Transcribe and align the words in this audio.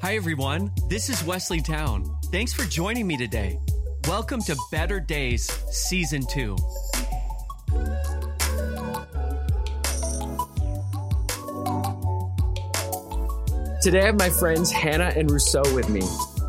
Hi, 0.00 0.14
everyone. 0.14 0.70
This 0.86 1.08
is 1.08 1.24
Wesley 1.24 1.60
Town. 1.60 2.16
Thanks 2.26 2.52
for 2.52 2.62
joining 2.62 3.04
me 3.04 3.16
today. 3.16 3.58
Welcome 4.06 4.40
to 4.42 4.56
Better 4.70 5.00
Days 5.00 5.50
Season 5.72 6.24
2. 6.24 6.56
Today, 13.82 14.02
I 14.02 14.06
have 14.06 14.16
my 14.16 14.30
friends 14.30 14.70
Hannah 14.70 15.12
and 15.16 15.28
Rousseau 15.32 15.62
with 15.74 15.88
me. 15.88 16.02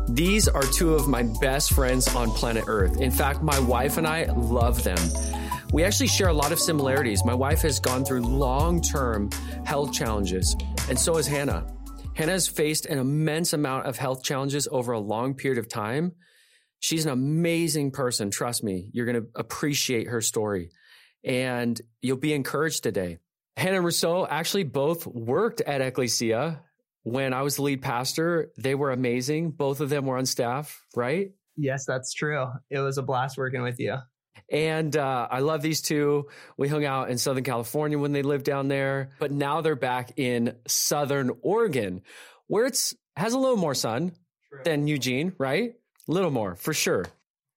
These 0.08 0.46
are 0.46 0.62
two 0.62 0.94
of 0.94 1.08
my 1.08 1.24
best 1.40 1.72
friends 1.72 2.06
on 2.14 2.30
planet 2.30 2.66
Earth. 2.68 3.00
In 3.00 3.10
fact, 3.10 3.42
my 3.42 3.58
wife 3.58 3.96
and 3.96 4.06
I 4.06 4.26
love 4.26 4.84
them. 4.84 4.98
We 5.72 5.82
actually 5.82 6.06
share 6.06 6.28
a 6.28 6.32
lot 6.32 6.52
of 6.52 6.60
similarities. 6.60 7.24
My 7.24 7.34
wife 7.34 7.62
has 7.62 7.80
gone 7.80 8.04
through 8.04 8.20
long 8.20 8.80
term 8.80 9.28
health 9.64 9.92
challenges, 9.92 10.54
and 10.88 10.96
so 10.96 11.16
has 11.16 11.26
Hannah. 11.26 11.66
Hannah 12.14 12.32
has 12.32 12.48
faced 12.48 12.86
an 12.86 12.98
immense 12.98 13.52
amount 13.52 13.86
of 13.86 13.96
health 13.96 14.22
challenges 14.22 14.68
over 14.70 14.92
a 14.92 14.98
long 14.98 15.34
period 15.34 15.58
of 15.58 15.68
time. 15.68 16.12
She's 16.78 17.06
an 17.06 17.12
amazing 17.12 17.92
person. 17.92 18.30
Trust 18.30 18.64
me, 18.64 18.90
you're 18.92 19.06
going 19.06 19.22
to 19.22 19.28
appreciate 19.34 20.08
her 20.08 20.20
story 20.20 20.70
and 21.24 21.80
you'll 22.02 22.16
be 22.16 22.32
encouraged 22.34 22.82
today. 22.82 23.18
Hannah 23.56 23.76
and 23.76 23.84
Rousseau 23.84 24.26
actually 24.26 24.64
both 24.64 25.06
worked 25.06 25.60
at 25.60 25.80
Ecclesia 25.80 26.62
when 27.02 27.32
I 27.32 27.42
was 27.42 27.56
the 27.56 27.62
lead 27.62 27.82
pastor. 27.82 28.50
They 28.58 28.74
were 28.74 28.90
amazing. 28.90 29.52
Both 29.52 29.80
of 29.80 29.90
them 29.90 30.06
were 30.06 30.16
on 30.16 30.26
staff, 30.26 30.82
right? 30.94 31.30
Yes, 31.56 31.84
that's 31.86 32.14
true. 32.14 32.46
It 32.70 32.78
was 32.78 32.96
a 32.96 33.02
blast 33.02 33.36
working 33.36 33.62
with 33.62 33.78
you. 33.78 33.96
And 34.50 34.96
uh, 34.96 35.28
I 35.30 35.40
love 35.40 35.62
these 35.62 35.80
two. 35.80 36.28
We 36.56 36.68
hung 36.68 36.84
out 36.84 37.10
in 37.10 37.18
Southern 37.18 37.44
California 37.44 37.98
when 37.98 38.12
they 38.12 38.22
lived 38.22 38.44
down 38.44 38.68
there, 38.68 39.12
but 39.20 39.30
now 39.30 39.60
they're 39.60 39.76
back 39.76 40.18
in 40.18 40.56
Southern 40.66 41.30
Oregon, 41.42 42.02
where 42.48 42.66
it's 42.66 42.94
has 43.16 43.32
a 43.32 43.38
little 43.38 43.56
more 43.56 43.74
sun 43.74 44.12
True. 44.50 44.60
than 44.64 44.86
Eugene, 44.86 45.34
right? 45.38 45.74
A 46.08 46.12
little 46.12 46.30
more 46.30 46.56
for 46.56 46.72
sure. 46.72 47.06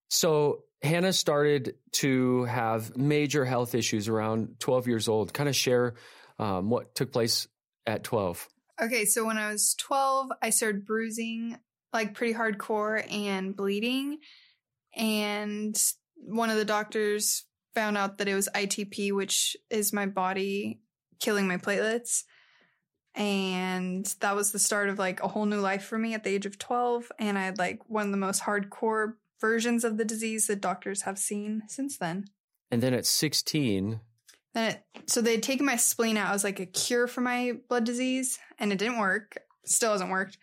So 0.10 0.66
Hannah 0.84 1.14
started 1.14 1.76
to 1.94 2.44
have 2.44 2.96
major 2.96 3.46
health 3.46 3.74
issues 3.74 4.08
around 4.08 4.60
12 4.60 4.88
years 4.88 5.08
old. 5.08 5.34
Kind 5.34 5.50
of 5.50 5.56
share 5.56 5.96
um, 6.38 6.70
what 6.70 6.94
took 6.94 7.12
place 7.12 7.48
at 7.88 8.04
12. 8.04 8.48
Okay, 8.82 9.06
so 9.06 9.26
when 9.26 9.38
I 9.38 9.52
was 9.52 9.76
12, 9.76 10.32
I 10.42 10.50
started 10.50 10.86
bruising 10.86 11.58
like 11.94 12.14
pretty 12.14 12.34
hardcore 12.34 13.04
and 13.12 13.56
bleeding. 13.56 14.18
And 14.96 15.76
one 16.26 16.50
of 16.50 16.58
the 16.58 16.66
doctors 16.66 17.46
found 17.74 17.98
out 17.98 18.18
that 18.18 18.28
it 18.28 18.36
was 18.36 18.50
ITP, 18.54 19.14
which 19.14 19.58
is 19.70 19.94
my 19.94 20.06
body 20.06 20.80
killing 21.20 21.48
my 21.48 21.58
platelets. 21.58 22.24
And 23.16 24.06
that 24.22 24.36
was 24.36 24.52
the 24.52 24.60
start 24.60 24.90
of 24.90 25.00
like 25.00 25.22
a 25.22 25.28
whole 25.28 25.46
new 25.46 25.60
life 25.60 25.84
for 25.84 25.98
me 25.98 26.14
at 26.14 26.24
the 26.24 26.32
age 26.32 26.46
of 26.46 26.58
12. 26.58 27.12
And 27.20 27.38
I 27.38 27.46
had 27.46 27.58
like 27.58 27.82
one 27.88 28.06
of 28.06 28.12
the 28.12 28.18
most 28.18 28.44
hardcore 28.44 29.14
versions 29.40 29.84
of 29.84 29.98
the 29.98 30.06
disease 30.06 30.48
that 30.48 30.62
doctors 30.62 31.04
have 31.04 31.20
seen 31.20 31.64
since 31.68 31.98
then. 31.98 32.26
And 32.72 32.82
then 32.82 32.94
at 32.94 33.06
16, 33.06 34.00
then 34.54 34.72
it, 34.72 34.84
so 35.08 35.22
they'd 35.22 35.44
taken 35.44 35.66
my 35.66 35.76
spleen 35.76 36.18
out 36.18 36.34
as 36.34 36.44
like 36.44 36.60
a 36.60 36.66
cure 36.66 37.08
for 37.08 37.22
my 37.22 37.54
blood 37.70 37.84
disease, 37.84 38.40
and 38.60 38.72
it 38.72 38.80
didn't 38.80 39.00
work. 39.00 39.38
Still 39.66 39.92
hasn't 39.92 40.12
worked. 40.12 40.38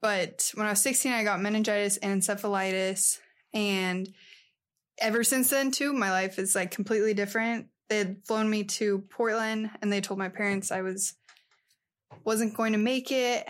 But 0.00 0.50
when 0.54 0.66
I 0.66 0.70
was 0.70 0.82
16, 0.82 1.12
I 1.12 1.24
got 1.24 1.40
meningitis 1.40 1.96
and 1.96 2.20
encephalitis, 2.20 3.18
and 3.54 4.08
ever 4.98 5.24
since 5.24 5.50
then 5.50 5.70
too 5.70 5.92
my 5.92 6.10
life 6.10 6.38
is 6.38 6.54
like 6.54 6.70
completely 6.70 7.14
different. 7.14 7.66
They 7.88 7.98
had 7.98 8.24
flown 8.24 8.48
me 8.48 8.64
to 8.64 9.00
portland 9.10 9.70
and 9.80 9.92
they 9.92 10.00
told 10.00 10.18
my 10.18 10.30
parents 10.30 10.70
i 10.70 10.80
was 10.80 11.14
wasn't 12.24 12.56
going 12.56 12.72
to 12.72 12.78
make 12.78 13.10
it 13.12 13.46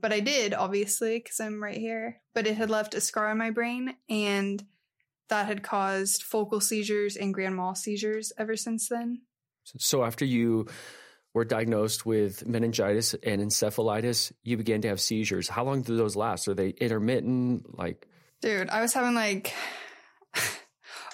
but 0.00 0.12
i 0.12 0.20
did 0.20 0.54
obviously 0.54 1.18
because 1.18 1.40
i'm 1.40 1.62
right 1.62 1.76
here. 1.76 2.20
But 2.34 2.46
it 2.46 2.56
had 2.56 2.70
left 2.70 2.94
a 2.94 3.00
scar 3.00 3.30
on 3.30 3.38
my 3.38 3.50
brain 3.50 3.96
and 4.08 4.62
that 5.28 5.46
had 5.46 5.62
caused 5.62 6.22
focal 6.22 6.60
seizures 6.60 7.16
and 7.16 7.32
grand 7.32 7.56
mal 7.56 7.74
seizures 7.74 8.32
ever 8.36 8.56
since 8.56 8.88
then. 8.88 9.22
So 9.78 10.02
after 10.02 10.24
you 10.24 10.66
were 11.34 11.44
diagnosed 11.44 12.04
with 12.04 12.44
meningitis 12.46 13.14
and 13.22 13.40
encephalitis 13.40 14.32
you 14.42 14.56
began 14.56 14.80
to 14.82 14.88
have 14.88 15.00
seizures. 15.00 15.48
How 15.48 15.64
long 15.64 15.82
did 15.82 15.96
those 15.96 16.16
last? 16.16 16.48
Are 16.48 16.54
they 16.54 16.70
intermittent? 16.70 17.78
Like 17.78 18.08
dude 18.40 18.70
i 18.70 18.80
was 18.80 18.92
having 18.92 19.14
like 19.14 19.52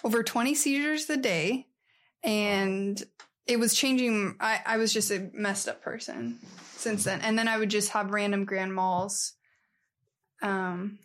over 0.06 0.22
20 0.22 0.55
seizures 0.55 1.11
a 1.11 1.17
day. 1.17 1.67
And 2.22 3.03
it 3.47 3.59
was 3.59 3.75
changing. 3.75 4.37
I, 4.39 4.61
I 4.65 4.77
was 4.77 4.93
just 4.93 5.11
a 5.11 5.28
messed 5.34 5.69
up 5.69 5.83
person 5.83 6.39
since 6.77 7.03
then. 7.03 7.21
And 7.22 7.37
then 7.37 7.49
I 7.49 7.59
would 7.59 7.71
just 7.71 7.91
have 7.91 8.12
random 8.12 8.45
grand 8.45 8.71
mals. 8.71 9.33
Um, 10.43 11.00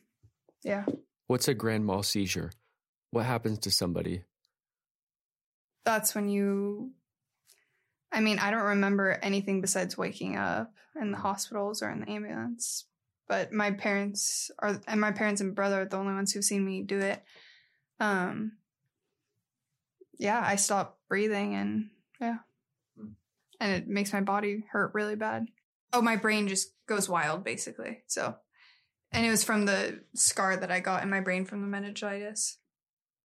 yeah. 0.64 0.86
What's 1.26 1.48
a 1.48 1.56
grand 1.56 1.84
mal 1.84 2.04
seizure? 2.04 2.52
What 3.10 3.26
happens 3.26 3.58
to 3.60 3.72
somebody? 3.72 4.24
That's 5.84 6.14
when 6.14 6.30
you 6.30 6.92
I 8.12 8.20
mean, 8.20 8.40
I 8.40 8.52
don't 8.52 8.62
remember 8.62 9.18
anything 9.24 9.62
besides 9.62 9.98
waking 9.98 10.36
up 10.36 10.74
in 11.02 11.12
the 11.12 11.18
hospitals 11.18 11.82
or 11.82 11.90
in 11.90 12.02
the 12.02 12.10
ambulance. 12.10 12.86
But 13.28 13.54
my 13.54 13.72
parents 13.72 14.52
are, 14.60 14.80
and 14.86 15.00
my 15.00 15.12
parents 15.12 15.40
and 15.40 15.56
brother 15.56 15.82
are 15.82 15.86
the 15.86 15.96
only 15.96 16.14
ones 16.14 16.34
who've 16.34 16.44
seen 16.44 16.66
me 16.66 16.84
do 16.84 17.00
it. 17.00 17.24
Um, 18.02 18.58
yeah, 20.18 20.42
I 20.44 20.56
stop 20.56 21.00
breathing 21.10 21.56
and 21.56 21.90
yeah. 22.20 22.38
Hmm. 22.98 23.14
And 23.60 23.72
it 23.72 23.88
makes 23.88 24.14
my 24.14 24.22
body 24.22 24.64
hurt 24.72 24.92
really 24.94 25.16
bad. 25.16 25.48
Oh, 25.94 26.02
my 26.02 26.16
brain 26.16 26.48
just 26.48 26.74
goes 26.88 27.10
wild 27.10 27.44
basically. 27.44 28.00
So, 28.08 28.36
and 29.12 29.26
it 29.26 29.30
was 29.30 29.44
from 29.44 29.66
the 29.66 30.02
scar 30.16 30.56
that 30.56 30.72
I 30.72 30.80
got 30.80 31.04
in 31.04 31.10
my 31.10 31.20
brain 31.20 31.46
from 31.46 31.62
the 31.62 31.68
meningitis. 31.68 32.58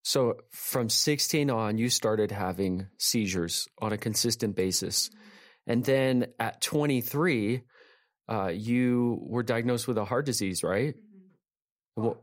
So, 0.02 0.36
from 0.52 0.88
16 0.88 1.50
on, 1.50 1.78
you 1.78 1.88
started 1.88 2.30
having 2.30 2.86
seizures 2.96 3.66
on 3.80 3.92
a 3.92 3.98
consistent 3.98 4.54
basis. 4.54 5.10
And 5.66 5.84
then 5.84 6.28
at 6.38 6.60
23, 6.60 7.62
uh, 8.28 8.52
you 8.54 9.18
were 9.20 9.42
diagnosed 9.42 9.88
with 9.88 9.98
a 9.98 10.04
heart 10.04 10.26
disease, 10.26 10.62
right? 10.62 10.94
Mm-hmm. 10.94 12.04
What, 12.04 12.22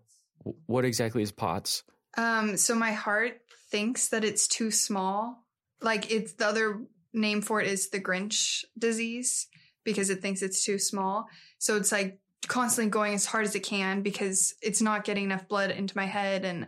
what 0.65 0.85
exactly 0.85 1.23
is 1.23 1.33
POTS? 1.33 1.83
Um, 2.17 2.57
so 2.57 2.75
my 2.75 2.91
heart 2.91 3.41
thinks 3.73 4.09
that 4.09 4.23
it's 4.23 4.47
too 4.47 4.69
small. 4.69 5.43
Like 5.81 6.11
it's 6.11 6.33
the 6.33 6.45
other 6.45 6.83
name 7.11 7.41
for 7.41 7.59
it 7.59 7.67
is 7.67 7.89
the 7.89 7.99
Grinch 7.99 8.63
disease 8.77 9.47
because 9.83 10.11
it 10.11 10.21
thinks 10.21 10.43
it's 10.43 10.63
too 10.63 10.77
small. 10.77 11.25
So 11.57 11.75
it's 11.75 11.91
like 11.91 12.19
constantly 12.47 12.91
going 12.91 13.15
as 13.15 13.25
hard 13.25 13.45
as 13.45 13.55
it 13.55 13.63
can 13.63 14.03
because 14.03 14.53
it's 14.61 14.79
not 14.79 15.05
getting 15.05 15.23
enough 15.23 15.47
blood 15.47 15.71
into 15.71 15.97
my 15.97 16.05
head 16.05 16.45
and 16.45 16.67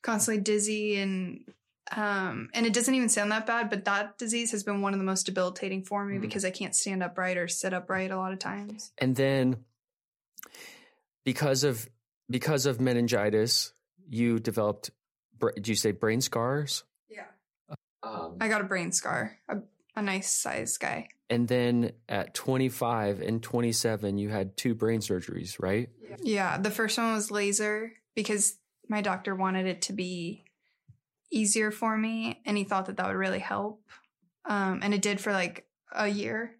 constantly 0.00 0.42
dizzy 0.42 0.96
and 0.96 1.40
um 1.94 2.48
and 2.54 2.64
it 2.64 2.72
doesn't 2.72 2.94
even 2.94 3.08
sound 3.08 3.32
that 3.32 3.46
bad 3.46 3.68
but 3.68 3.84
that 3.84 4.16
disease 4.16 4.52
has 4.52 4.62
been 4.62 4.80
one 4.80 4.92
of 4.92 4.98
the 5.00 5.04
most 5.04 5.24
debilitating 5.24 5.82
for 5.82 6.04
me 6.04 6.16
mm. 6.16 6.20
because 6.20 6.44
I 6.44 6.50
can't 6.50 6.74
stand 6.74 7.02
upright 7.02 7.36
or 7.36 7.48
sit 7.48 7.74
upright 7.74 8.10
a 8.10 8.16
lot 8.16 8.32
of 8.32 8.38
times. 8.38 8.92
And 8.96 9.14
then 9.14 9.64
because 11.24 11.62
of 11.64 11.88
because 12.30 12.64
of 12.64 12.80
meningitis 12.80 13.74
you 14.08 14.38
developed, 14.38 14.90
did 15.54 15.68
you 15.68 15.74
say 15.74 15.92
brain 15.92 16.20
scars? 16.20 16.84
Yeah. 17.08 17.26
Um, 18.02 18.36
I 18.40 18.48
got 18.48 18.60
a 18.60 18.64
brain 18.64 18.92
scar, 18.92 19.38
a, 19.48 19.58
a 19.96 20.02
nice 20.02 20.30
size 20.30 20.76
guy. 20.78 21.08
And 21.30 21.46
then 21.46 21.92
at 22.08 22.34
25 22.34 23.20
and 23.20 23.42
27, 23.42 24.18
you 24.18 24.30
had 24.30 24.56
two 24.56 24.74
brain 24.74 25.00
surgeries, 25.00 25.60
right? 25.60 25.90
Yeah. 26.00 26.16
yeah. 26.22 26.58
The 26.58 26.70
first 26.70 26.96
one 26.96 27.12
was 27.12 27.30
laser 27.30 27.92
because 28.14 28.56
my 28.88 29.02
doctor 29.02 29.34
wanted 29.34 29.66
it 29.66 29.82
to 29.82 29.92
be 29.92 30.44
easier 31.30 31.70
for 31.70 31.96
me 31.96 32.40
and 32.46 32.56
he 32.56 32.64
thought 32.64 32.86
that 32.86 32.96
that 32.96 33.06
would 33.06 33.16
really 33.16 33.38
help. 33.38 33.82
Um, 34.46 34.80
and 34.82 34.94
it 34.94 35.02
did 35.02 35.20
for 35.20 35.32
like 35.32 35.66
a 35.92 36.08
year. 36.08 36.54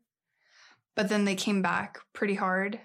But 0.94 1.08
then 1.08 1.24
they 1.24 1.36
came 1.36 1.62
back 1.62 1.98
pretty 2.12 2.34
hard 2.34 2.80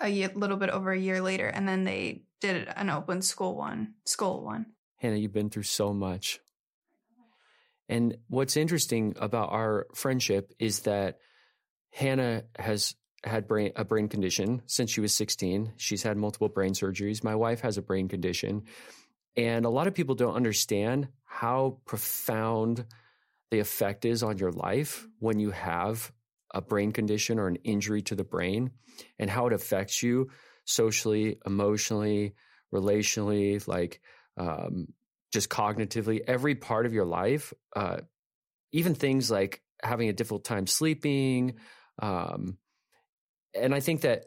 a 0.00 0.08
year, 0.08 0.30
little 0.34 0.56
bit 0.56 0.70
over 0.70 0.92
a 0.92 0.98
year 0.98 1.20
later. 1.20 1.46
And 1.46 1.68
then 1.68 1.84
they 1.84 2.22
did 2.44 2.68
an 2.76 2.90
open 2.90 3.22
school 3.22 3.56
one, 3.56 3.94
school 4.04 4.44
one. 4.44 4.66
Hannah, 4.96 5.16
you've 5.16 5.32
been 5.32 5.48
through 5.48 5.62
so 5.62 5.94
much. 5.94 6.40
And 7.88 8.18
what's 8.28 8.58
interesting 8.58 9.14
about 9.18 9.50
our 9.50 9.86
friendship 9.94 10.52
is 10.58 10.80
that 10.80 11.18
Hannah 11.90 12.44
has 12.58 12.94
had 13.22 13.48
brain 13.48 13.72
a 13.76 13.84
brain 13.84 14.08
condition 14.08 14.60
since 14.66 14.90
she 14.90 15.00
was 15.00 15.14
16. 15.14 15.72
She's 15.78 16.02
had 16.02 16.18
multiple 16.18 16.50
brain 16.50 16.72
surgeries. 16.72 17.24
My 17.24 17.34
wife 17.34 17.62
has 17.62 17.78
a 17.78 17.82
brain 17.82 18.08
condition. 18.08 18.64
And 19.36 19.64
a 19.64 19.70
lot 19.70 19.86
of 19.86 19.94
people 19.94 20.14
don't 20.14 20.36
understand 20.36 21.08
how 21.24 21.78
profound 21.86 22.84
the 23.50 23.60
effect 23.60 24.04
is 24.04 24.22
on 24.22 24.36
your 24.36 24.52
life 24.52 25.06
when 25.18 25.38
you 25.38 25.50
have 25.50 26.12
a 26.52 26.60
brain 26.60 26.92
condition 26.92 27.38
or 27.38 27.48
an 27.48 27.56
injury 27.64 28.02
to 28.02 28.14
the 28.14 28.24
brain 28.24 28.70
and 29.18 29.30
how 29.30 29.46
it 29.46 29.54
affects 29.54 30.02
you 30.02 30.28
socially, 30.64 31.38
emotionally, 31.46 32.34
relationally, 32.72 33.66
like 33.68 34.00
um, 34.36 34.88
just 35.32 35.48
cognitively, 35.48 36.20
every 36.26 36.54
part 36.54 36.86
of 36.86 36.92
your 36.92 37.04
life, 37.04 37.52
uh, 37.76 37.98
even 38.72 38.94
things 38.94 39.30
like 39.30 39.62
having 39.82 40.08
a 40.08 40.12
difficult 40.12 40.44
time 40.44 40.66
sleeping. 40.66 41.54
Um, 42.00 42.58
and 43.54 43.74
I 43.74 43.80
think 43.80 44.02
that, 44.02 44.26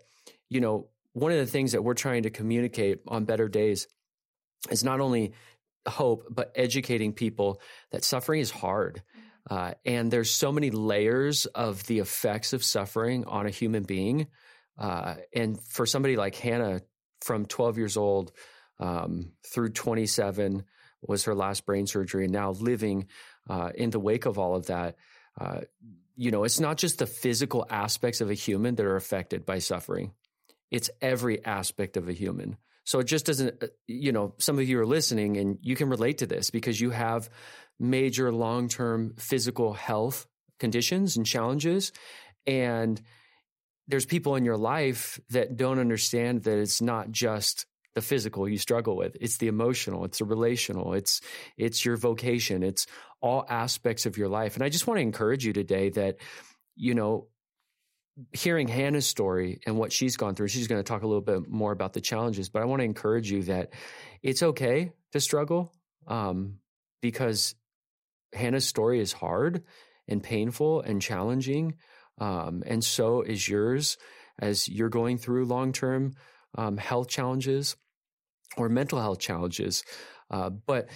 you 0.49 0.61
know, 0.61 0.89
one 1.13 1.31
of 1.31 1.39
the 1.39 1.45
things 1.45 1.71
that 1.71 1.83
we're 1.83 1.95
trying 1.95 2.23
to 2.23 2.29
communicate 2.29 2.99
on 3.07 3.25
better 3.25 3.47
days 3.47 3.87
is 4.69 4.83
not 4.83 4.99
only 4.99 5.33
hope, 5.87 6.25
but 6.29 6.51
educating 6.55 7.13
people 7.13 7.61
that 7.91 8.03
suffering 8.03 8.39
is 8.39 8.51
hard. 8.51 9.01
Uh, 9.49 9.73
and 9.85 10.11
there's 10.11 10.29
so 10.29 10.51
many 10.51 10.69
layers 10.69 11.45
of 11.47 11.85
the 11.87 11.99
effects 11.99 12.53
of 12.53 12.63
suffering 12.63 13.25
on 13.25 13.45
a 13.45 13.49
human 13.49 13.83
being. 13.83 14.27
Uh, 14.77 15.15
and 15.33 15.59
for 15.61 15.85
somebody 15.85 16.15
like 16.15 16.35
Hannah, 16.35 16.81
from 17.21 17.45
12 17.45 17.77
years 17.77 17.97
old 17.97 18.31
um, 18.79 19.31
through 19.45 19.69
27 19.69 20.63
was 21.01 21.25
her 21.25 21.35
last 21.35 21.65
brain 21.65 21.87
surgery, 21.87 22.25
and 22.25 22.33
now 22.33 22.51
living 22.51 23.07
uh, 23.49 23.71
in 23.75 23.89
the 23.91 23.99
wake 23.99 24.25
of 24.25 24.37
all 24.37 24.55
of 24.55 24.67
that, 24.67 24.95
uh, 25.39 25.61
you 26.15 26.31
know, 26.31 26.43
it's 26.43 26.59
not 26.59 26.77
just 26.77 26.97
the 26.97 27.05
physical 27.05 27.65
aspects 27.69 28.21
of 28.21 28.29
a 28.29 28.33
human 28.33 28.75
that 28.75 28.85
are 28.85 28.95
affected 28.95 29.45
by 29.45 29.59
suffering. 29.59 30.13
It's 30.71 30.89
every 31.01 31.45
aspect 31.45 31.95
of 31.97 32.09
a 32.09 32.13
human. 32.13 32.57
So 32.83 32.99
it 32.99 33.05
just 33.05 33.25
doesn't, 33.25 33.63
uh, 33.63 33.67
you 33.85 34.11
know, 34.11 34.33
some 34.39 34.57
of 34.57 34.67
you 34.67 34.79
are 34.79 34.85
listening 34.85 35.37
and 35.37 35.59
you 35.61 35.75
can 35.75 35.89
relate 35.89 36.19
to 36.19 36.25
this 36.25 36.49
because 36.49 36.81
you 36.81 36.89
have 36.89 37.29
major 37.79 38.31
long 38.31 38.67
term 38.67 39.13
physical 39.17 39.73
health 39.73 40.25
conditions 40.59 41.17
and 41.17 41.25
challenges. 41.25 41.91
And 42.47 42.99
there's 43.87 44.05
people 44.05 44.35
in 44.35 44.45
your 44.45 44.57
life 44.57 45.19
that 45.29 45.55
don't 45.55 45.79
understand 45.79 46.43
that 46.43 46.57
it's 46.57 46.81
not 46.81 47.11
just 47.11 47.65
the 47.95 48.01
physical 48.01 48.47
you 48.47 48.57
struggle 48.57 48.95
with. 48.95 49.17
It's 49.19 49.37
the 49.37 49.47
emotional 49.47 50.05
it's 50.05 50.19
the 50.19 50.25
relational 50.25 50.93
it's 50.93 51.21
it's 51.57 51.83
your 51.83 51.97
vocation 51.97 52.61
it's 52.61 52.85
all 53.21 53.45
aspects 53.49 54.05
of 54.05 54.17
your 54.17 54.27
life. 54.27 54.55
And 54.55 54.63
i 54.63 54.69
just 54.69 54.85
want 54.85 54.99
to 54.99 55.01
encourage 55.01 55.45
you 55.45 55.53
today 55.53 55.89
that 55.89 56.17
you 56.75 56.93
know 56.93 57.27
hearing 58.33 58.67
hannah's 58.67 59.05
story 59.05 59.59
and 59.65 59.77
what 59.77 59.91
she's 59.91 60.17
gone 60.17 60.35
through 60.35 60.47
she's 60.47 60.67
going 60.67 60.79
to 60.79 60.87
talk 60.87 61.03
a 61.03 61.07
little 61.07 61.21
bit 61.21 61.47
more 61.47 61.71
about 61.71 61.93
the 61.93 62.01
challenges 62.01 62.49
but 62.49 62.61
i 62.61 62.65
want 62.65 62.79
to 62.79 62.83
encourage 62.85 63.31
you 63.31 63.43
that 63.43 63.73
it's 64.23 64.41
okay 64.41 64.91
to 65.11 65.19
struggle 65.19 65.71
um, 66.07 66.57
because 67.01 67.53
hannah's 68.33 68.65
story 68.65 68.99
is 68.99 69.13
hard 69.13 69.63
and 70.07 70.23
painful 70.23 70.81
and 70.81 71.01
challenging 71.01 71.75
um, 72.19 72.63
and 72.65 72.83
so 72.83 73.21
is 73.21 73.47
yours 73.47 73.97
as 74.39 74.67
you're 74.67 74.89
going 74.89 75.17
through 75.17 75.45
long 75.45 75.73
term 75.73 76.13
um, 76.55 76.77
health 76.77 77.09
challenges 77.09 77.75
or 78.55 78.69
mental 78.69 78.99
health 78.99 79.19
challenges. 79.19 79.83
Uh, 80.29 80.49
but 80.49 80.89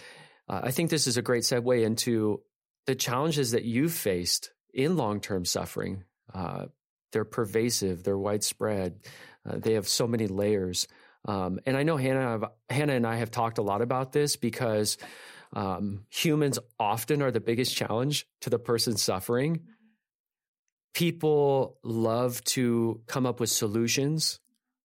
uh, 0.47 0.61
I 0.63 0.71
think 0.71 0.89
this 0.89 1.07
is 1.07 1.17
a 1.17 1.21
great 1.21 1.43
segue 1.43 1.83
into 1.83 2.41
the 2.85 2.95
challenges 2.95 3.51
that 3.51 3.63
you've 3.63 3.93
faced 3.93 4.51
in 4.73 4.97
long 4.97 5.19
term 5.21 5.45
suffering. 5.45 6.03
Uh, 6.33 6.65
they're 7.11 7.25
pervasive, 7.25 8.03
they're 8.03 8.17
widespread, 8.17 8.99
uh, 9.47 9.57
they 9.57 9.73
have 9.73 9.87
so 9.87 10.07
many 10.07 10.27
layers. 10.27 10.87
Um, 11.25 11.59
and 11.65 11.77
I 11.77 11.83
know 11.83 11.97
Hannah, 11.97 12.49
Hannah 12.69 12.93
and 12.93 13.05
I 13.05 13.17
have 13.17 13.31
talked 13.31 13.57
a 13.57 13.61
lot 13.61 13.81
about 13.81 14.11
this 14.11 14.37
because 14.37 14.97
um, 15.53 16.05
humans 16.09 16.57
often 16.79 17.21
are 17.21 17.31
the 17.31 17.41
biggest 17.41 17.75
challenge 17.75 18.25
to 18.41 18.49
the 18.49 18.57
person 18.57 18.95
suffering. 18.97 19.61
People 20.93 21.77
love 21.83 22.43
to 22.45 23.01
come 23.07 23.25
up 23.25 23.39
with 23.39 23.49
solutions 23.49 24.39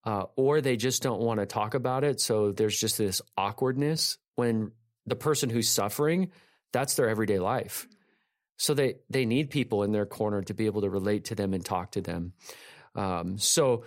uh, 0.05 0.27
or 0.37 0.61
they 0.61 0.77
just 0.77 1.03
don't 1.03 1.21
want 1.21 1.41
to 1.41 1.47
talk 1.47 1.75
about 1.75 2.05
it. 2.05 2.21
So 2.21 2.53
there's 2.53 2.79
just 2.79 2.97
this 2.97 3.21
awkwardness 3.37 4.19
when 4.37 4.71
the 5.05 5.17
person 5.17 5.51
who's 5.51 5.69
suffering, 5.69 6.31
that's 6.73 6.95
their 6.95 7.09
everyday 7.09 7.41
life. 7.41 7.89
So 8.57 8.73
they 8.73 8.95
they 9.11 9.27
need 9.27 9.51
people 9.51 9.83
in 9.83 9.93
their 9.93 10.07
corner 10.07 10.43
to 10.43 10.55
be 10.55 10.67
able 10.67 10.83
to 10.83 10.91
relate 10.91 11.27
to 11.27 11.35
them 11.35 11.53
and 11.53 11.65
talk 11.65 11.93
to 11.93 12.01
them. 12.01 12.33
Um, 12.95 13.39
so 13.39 13.85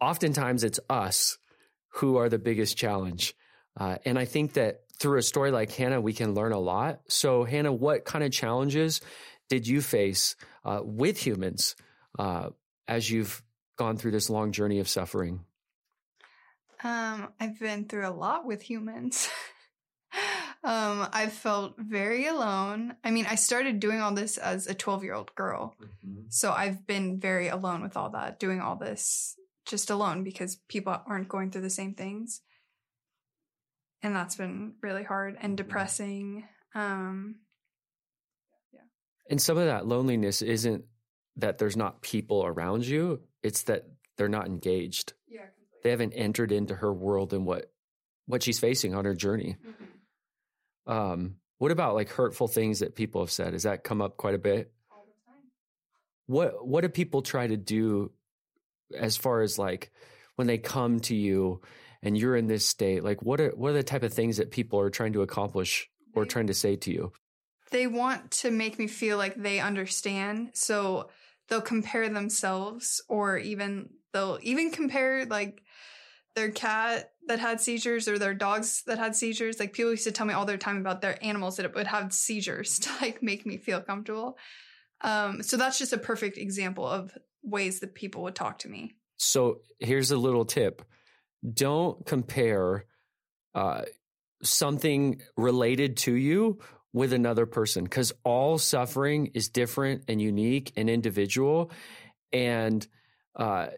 oftentimes 0.00 0.64
it's 0.64 0.80
us 0.90 1.38
who 1.94 2.16
are 2.16 2.28
the 2.28 2.38
biggest 2.38 2.76
challenge. 2.76 3.34
Uh, 3.78 3.96
and 4.04 4.18
I 4.18 4.24
think 4.24 4.54
that 4.54 4.80
through 4.98 5.18
a 5.18 5.22
story 5.22 5.50
like 5.50 5.72
Hannah, 5.72 6.00
we 6.00 6.12
can 6.12 6.34
learn 6.34 6.52
a 6.52 6.58
lot. 6.58 7.00
So, 7.08 7.44
Hannah, 7.44 7.72
what 7.72 8.04
kind 8.04 8.24
of 8.24 8.30
challenges 8.30 9.00
did 9.52 9.68
you 9.68 9.82
face 9.82 10.34
uh, 10.64 10.80
with 10.82 11.26
humans 11.26 11.76
uh, 12.18 12.48
as 12.88 13.10
you've 13.10 13.42
gone 13.76 13.98
through 13.98 14.12
this 14.12 14.30
long 14.30 14.50
journey 14.50 14.78
of 14.78 14.88
suffering? 14.88 15.44
Um, 16.82 17.28
I've 17.38 17.60
been 17.60 17.84
through 17.84 18.08
a 18.08 18.16
lot 18.16 18.46
with 18.46 18.62
humans. 18.62 19.28
um, 20.64 21.06
I've 21.12 21.34
felt 21.34 21.74
very 21.76 22.28
alone. 22.28 22.96
I 23.04 23.10
mean, 23.10 23.26
I 23.28 23.34
started 23.34 23.78
doing 23.78 24.00
all 24.00 24.14
this 24.14 24.38
as 24.38 24.66
a 24.68 24.74
12 24.74 25.04
year 25.04 25.12
old 25.12 25.34
girl. 25.34 25.76
Mm-hmm. 25.82 26.22
So 26.30 26.50
I've 26.50 26.86
been 26.86 27.20
very 27.20 27.48
alone 27.48 27.82
with 27.82 27.94
all 27.94 28.08
that, 28.12 28.40
doing 28.40 28.62
all 28.62 28.76
this 28.76 29.36
just 29.66 29.90
alone 29.90 30.24
because 30.24 30.56
people 30.68 30.98
aren't 31.06 31.28
going 31.28 31.50
through 31.50 31.60
the 31.60 31.68
same 31.68 31.92
things. 31.92 32.40
And 34.02 34.16
that's 34.16 34.36
been 34.36 34.76
really 34.80 35.04
hard 35.04 35.36
and 35.38 35.58
mm-hmm. 35.58 35.66
depressing. 35.68 36.44
Um. 36.74 37.41
And 39.30 39.40
some 39.40 39.56
of 39.56 39.66
that 39.66 39.86
loneliness 39.86 40.42
isn't 40.42 40.84
that 41.36 41.58
there's 41.58 41.76
not 41.76 42.02
people 42.02 42.44
around 42.44 42.86
you, 42.86 43.20
it's 43.42 43.62
that 43.64 43.86
they're 44.16 44.28
not 44.28 44.46
engaged. 44.46 45.14
Yeah 45.28 45.40
completely. 45.40 45.80
they 45.82 45.90
haven't 45.90 46.12
entered 46.12 46.52
into 46.52 46.74
her 46.74 46.92
world 46.92 47.32
and 47.32 47.46
what 47.46 47.70
what 48.26 48.42
she's 48.42 48.58
facing 48.58 48.94
on 48.94 49.04
her 49.04 49.14
journey. 49.14 49.56
Mm-hmm. 49.66 50.92
Um, 50.92 51.36
what 51.58 51.70
about 51.70 51.94
like 51.94 52.08
hurtful 52.08 52.48
things 52.48 52.80
that 52.80 52.94
people 52.94 53.20
have 53.22 53.30
said? 53.30 53.52
Has 53.52 53.64
that 53.64 53.84
come 53.84 54.00
up 54.02 54.16
quite 54.16 54.34
a 54.34 54.38
bit? 54.38 54.72
All 54.90 55.04
the 55.06 55.30
time. 55.30 55.50
What 56.26 56.66
what 56.66 56.80
do 56.82 56.88
people 56.88 57.22
try 57.22 57.46
to 57.46 57.56
do 57.56 58.12
as 58.96 59.16
far 59.16 59.42
as 59.42 59.58
like 59.58 59.90
when 60.36 60.46
they 60.46 60.58
come 60.58 61.00
to 61.00 61.14
you 61.14 61.60
and 62.02 62.16
you're 62.18 62.36
in 62.36 62.46
this 62.46 62.66
state? 62.66 63.04
Like 63.04 63.22
what 63.22 63.40
are 63.40 63.50
what 63.50 63.70
are 63.70 63.74
the 63.74 63.82
type 63.82 64.02
of 64.02 64.12
things 64.12 64.38
that 64.38 64.50
people 64.50 64.80
are 64.80 64.90
trying 64.90 65.14
to 65.14 65.22
accomplish 65.22 65.88
or 66.14 66.24
trying 66.24 66.48
to 66.48 66.54
say 66.54 66.76
to 66.76 66.90
you? 66.90 67.12
They 67.72 67.86
want 67.86 68.30
to 68.42 68.50
make 68.50 68.78
me 68.78 68.86
feel 68.86 69.18
like 69.18 69.34
they 69.34 69.58
understand. 69.58 70.50
So 70.54 71.08
they'll 71.48 71.60
compare 71.60 72.08
themselves 72.08 73.02
or 73.08 73.38
even 73.38 73.90
they'll 74.12 74.38
even 74.42 74.70
compare 74.70 75.26
like 75.26 75.62
their 76.34 76.50
cat 76.50 77.10
that 77.26 77.38
had 77.38 77.60
seizures 77.60 78.08
or 78.08 78.18
their 78.18 78.34
dogs 78.34 78.82
that 78.86 78.98
had 78.98 79.16
seizures. 79.16 79.58
Like 79.58 79.72
people 79.72 79.90
used 79.90 80.04
to 80.04 80.12
tell 80.12 80.26
me 80.26 80.34
all 80.34 80.44
their 80.44 80.56
time 80.56 80.78
about 80.78 81.00
their 81.00 81.22
animals 81.24 81.56
that 81.56 81.74
would 81.74 81.86
have 81.86 82.12
seizures 82.12 82.78
to 82.80 82.90
like 83.00 83.22
make 83.22 83.46
me 83.46 83.56
feel 83.56 83.80
comfortable. 83.80 84.38
Um, 85.00 85.42
so 85.42 85.56
that's 85.56 85.78
just 85.78 85.92
a 85.92 85.98
perfect 85.98 86.38
example 86.38 86.86
of 86.86 87.16
ways 87.42 87.80
that 87.80 87.94
people 87.94 88.22
would 88.22 88.34
talk 88.34 88.60
to 88.60 88.68
me. 88.68 88.92
So 89.16 89.60
here's 89.78 90.10
a 90.10 90.16
little 90.16 90.44
tip: 90.44 90.82
don't 91.52 92.04
compare 92.06 92.86
uh, 93.54 93.82
something 94.42 95.20
related 95.36 95.96
to 95.98 96.14
you 96.14 96.60
with 96.92 97.12
another 97.12 97.46
person 97.46 97.84
because 97.84 98.12
all 98.24 98.58
suffering 98.58 99.30
is 99.34 99.48
different 99.48 100.04
and 100.08 100.20
unique 100.20 100.72
and 100.76 100.90
individual, 100.90 101.70
and 102.32 102.86
uh, 103.36 103.68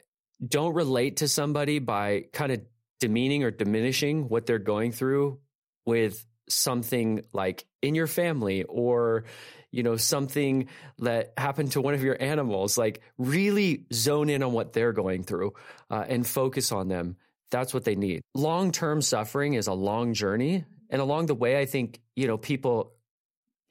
don't 0.47 0.75
relate 0.75 1.19
to 1.19 1.29
somebody 1.29 1.79
by 1.79 2.25
kind 2.33 2.53
of 2.53 2.61
demeaning 3.01 3.45
or 3.45 3.51
diminishing 3.51 4.29
what 4.29 4.47
they're 4.47 4.59
going 4.59 4.93
through 4.93 5.39
with 5.87 6.25
something 6.49 7.25
like 7.33 7.67
in 7.83 7.95
your 7.95 8.07
family 8.07 8.65
or 8.65 9.25
you 9.71 9.83
know 9.83 9.97
something 9.97 10.69
that 10.99 11.33
happened 11.37 11.73
to 11.73 11.81
one 11.81 11.95
of 11.95 12.03
your 12.03 12.21
animals. 12.21 12.79
Like 12.79 13.01
really 13.19 13.87
zone 13.93 14.31
in 14.31 14.43
on 14.43 14.53
what 14.53 14.73
they're 14.73 14.93
going 14.93 15.25
through 15.25 15.55
uh, 15.91 16.05
and 16.09 16.27
focus 16.27 16.73
on 16.73 16.89
them. 16.89 17.17
That's 17.51 17.73
what 17.73 17.85
they 17.85 17.95
need. 17.95 18.23
Long-term 18.35 19.03
suffering 19.03 19.55
is 19.55 19.67
a 19.67 19.73
long 19.73 20.15
journey. 20.15 20.65
And 20.91 21.01
along 21.01 21.27
the 21.27 21.35
way 21.35 21.59
i 21.59 21.67
think 21.67 22.01
you 22.15 22.29
know 22.29 22.39
people 22.39 22.93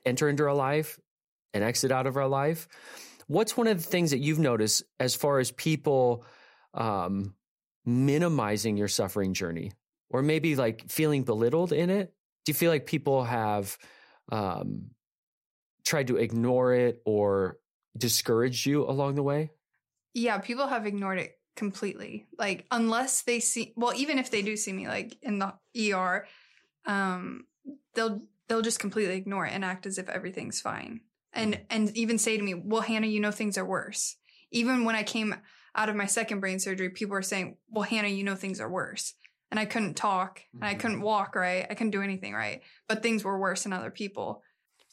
enter 0.05 0.29
into 0.29 0.43
our 0.43 0.53
life 0.53 0.99
and 1.53 1.63
exit 1.63 1.91
out 1.91 2.07
of 2.07 2.17
our 2.17 2.27
life 2.27 2.67
what's 3.27 3.57
one 3.57 3.67
of 3.67 3.77
the 3.77 3.89
things 3.89 4.11
that 4.11 4.19
you've 4.19 4.39
noticed 4.39 4.83
as 4.99 5.15
far 5.15 5.39
as 5.39 5.51
people 5.51 6.25
um, 6.73 7.33
minimizing 7.85 8.77
your 8.77 8.87
suffering 8.87 9.33
journey 9.33 9.71
or 10.09 10.21
maybe 10.21 10.55
like 10.55 10.89
feeling 10.89 11.23
belittled 11.23 11.71
in 11.71 11.89
it? 11.89 12.13
Do 12.45 12.49
you 12.51 12.53
feel 12.53 12.71
like 12.71 12.85
people 12.85 13.23
have 13.23 13.77
um, 14.31 14.91
tried 15.85 16.07
to 16.07 16.17
ignore 16.17 16.73
it 16.73 17.01
or 17.05 17.57
discouraged 17.97 18.65
you 18.65 18.87
along 18.87 19.15
the 19.15 19.23
way? 19.23 19.51
Yeah, 20.13 20.37
people 20.39 20.67
have 20.67 20.85
ignored 20.85 21.19
it 21.19 21.37
completely. 21.55 22.27
Like 22.37 22.65
unless 22.69 23.21
they 23.23 23.39
see 23.39 23.73
well, 23.75 23.93
even 23.95 24.19
if 24.19 24.29
they 24.29 24.41
do 24.41 24.57
see 24.57 24.73
me 24.73 24.87
like 24.87 25.17
in 25.21 25.39
the 25.39 25.53
ER, 25.93 26.27
um, 26.85 27.45
they'll 27.95 28.21
they'll 28.53 28.61
just 28.61 28.79
completely 28.79 29.15
ignore 29.15 29.47
it 29.47 29.53
and 29.53 29.65
act 29.65 29.87
as 29.87 29.97
if 29.97 30.07
everything's 30.09 30.61
fine. 30.61 31.01
And 31.33 31.59
and 31.71 31.95
even 31.97 32.19
say 32.19 32.37
to 32.37 32.43
me, 32.43 32.53
"Well, 32.53 32.81
Hannah, 32.81 33.07
you 33.07 33.19
know 33.19 33.31
things 33.31 33.57
are 33.57 33.65
worse." 33.65 34.15
Even 34.51 34.85
when 34.85 34.95
I 34.95 35.01
came 35.01 35.33
out 35.75 35.89
of 35.89 35.95
my 35.95 36.05
second 36.05 36.39
brain 36.39 36.59
surgery, 36.59 36.89
people 36.89 37.13
were 37.13 37.21
saying, 37.21 37.57
well, 37.69 37.83
Hannah, 37.83 38.07
you 38.07 38.23
know, 38.23 38.35
things 38.35 38.59
are 38.59 38.69
worse. 38.69 39.13
And 39.51 39.59
I 39.59 39.65
couldn't 39.65 39.95
talk 39.95 40.41
and 40.53 40.63
I 40.63 40.73
couldn't 40.73 40.97
mm-hmm. 40.97 41.05
walk 41.05 41.35
right. 41.35 41.65
I 41.69 41.73
couldn't 41.75 41.91
do 41.91 42.01
anything 42.01 42.33
right. 42.33 42.61
But 42.87 43.03
things 43.03 43.23
were 43.23 43.39
worse 43.39 43.63
than 43.63 43.73
other 43.73 43.91
people. 43.91 44.41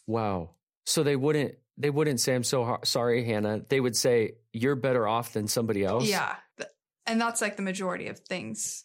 Wow. 0.07 0.50
So 0.85 1.02
they 1.02 1.17
wouldn't, 1.17 1.55
they 1.79 1.90
wouldn't 1.90 2.21
say, 2.21 2.35
I'm 2.35 2.45
so 2.45 2.79
sorry, 2.85 3.25
Hannah. 3.25 3.62
They 3.69 3.81
would 3.81 3.97
say, 3.97 4.33
you're 4.52 4.76
better 4.76 5.07
off 5.07 5.33
than 5.33 5.49
somebody 5.49 5.85
else. 5.85 6.07
Yeah. 6.07 6.37
And 7.07 7.21
that's 7.21 7.40
like 7.40 7.57
the 7.57 7.62
majority 7.62 8.09
of 8.09 8.19
things. 8.19 8.85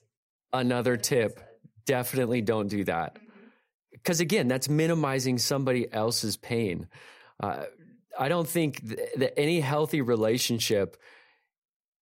Another 0.53 0.95
tip 0.95 1.41
definitely 1.85 2.41
don't 2.41 2.67
do 2.67 2.85
that. 2.85 3.17
Because 4.05 4.19
again, 4.19 4.47
that's 4.47 4.69
minimizing 4.69 5.39
somebody 5.39 5.91
else's 5.91 6.37
pain. 6.37 6.87
Uh, 7.39 7.63
I 8.17 8.29
don't 8.29 8.47
think 8.47 8.87
th- 8.87 8.99
that 9.17 9.39
any 9.39 9.59
healthy 9.61 10.01
relationship, 10.01 10.95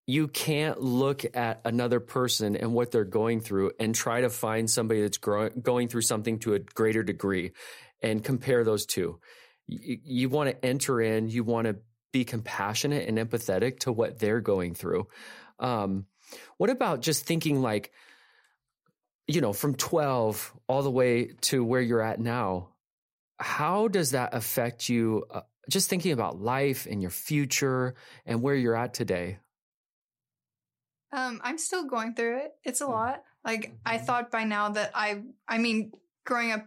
you 0.05 0.27
can't 0.27 0.81
look 0.81 1.23
at 1.33 1.61
another 1.63 2.01
person 2.01 2.57
and 2.57 2.73
what 2.73 2.91
they're 2.91 3.05
going 3.05 3.39
through 3.39 3.71
and 3.79 3.95
try 3.95 4.19
to 4.19 4.29
find 4.29 4.69
somebody 4.69 5.01
that's 5.01 5.17
grow- 5.17 5.49
going 5.49 5.87
through 5.87 6.01
something 6.01 6.39
to 6.39 6.55
a 6.55 6.59
greater 6.59 7.03
degree 7.03 7.53
and 8.01 8.21
compare 8.21 8.65
those 8.65 8.85
two. 8.85 9.21
You, 9.67 9.97
you 10.03 10.29
want 10.29 10.49
to 10.49 10.65
enter 10.65 10.99
in, 10.99 11.29
you 11.29 11.45
want 11.45 11.67
to 11.67 11.77
be 12.11 12.25
compassionate 12.25 13.07
and 13.07 13.17
empathetic 13.17 13.79
to 13.79 13.93
what 13.93 14.19
they're 14.19 14.41
going 14.41 14.75
through. 14.75 15.07
Um, 15.57 16.07
what 16.57 16.69
about 16.69 16.99
just 16.99 17.25
thinking 17.25 17.61
like, 17.61 17.93
you 19.27 19.41
know, 19.41 19.53
from 19.53 19.75
12 19.75 20.53
all 20.67 20.83
the 20.83 20.91
way 20.91 21.33
to 21.41 21.63
where 21.63 21.81
you're 21.81 22.01
at 22.01 22.19
now? 22.19 22.69
How 23.39 23.87
does 23.87 24.11
that 24.11 24.33
affect 24.33 24.89
you? 24.89 25.25
Uh, 25.29 25.41
just 25.69 25.89
thinking 25.89 26.11
about 26.11 26.39
life 26.41 26.87
and 26.89 27.01
your 27.01 27.11
future 27.11 27.95
and 28.25 28.41
where 28.41 28.55
you're 28.55 28.75
at 28.75 28.93
today. 28.93 29.39
Um, 31.11 31.41
I'm 31.43 31.57
still 31.57 31.85
going 31.85 32.15
through 32.15 32.39
it. 32.39 32.53
It's 32.63 32.81
a 32.81 32.87
lot. 32.87 33.23
Like 33.45 33.77
I 33.85 33.97
Mm-hmm. 33.97 34.05
thought 34.05 34.31
by 34.31 34.45
now 34.45 34.69
that 34.69 34.91
I, 34.95 35.21
I 35.47 35.57
mean, 35.57 35.91
growing 36.25 36.51
up, 36.51 36.65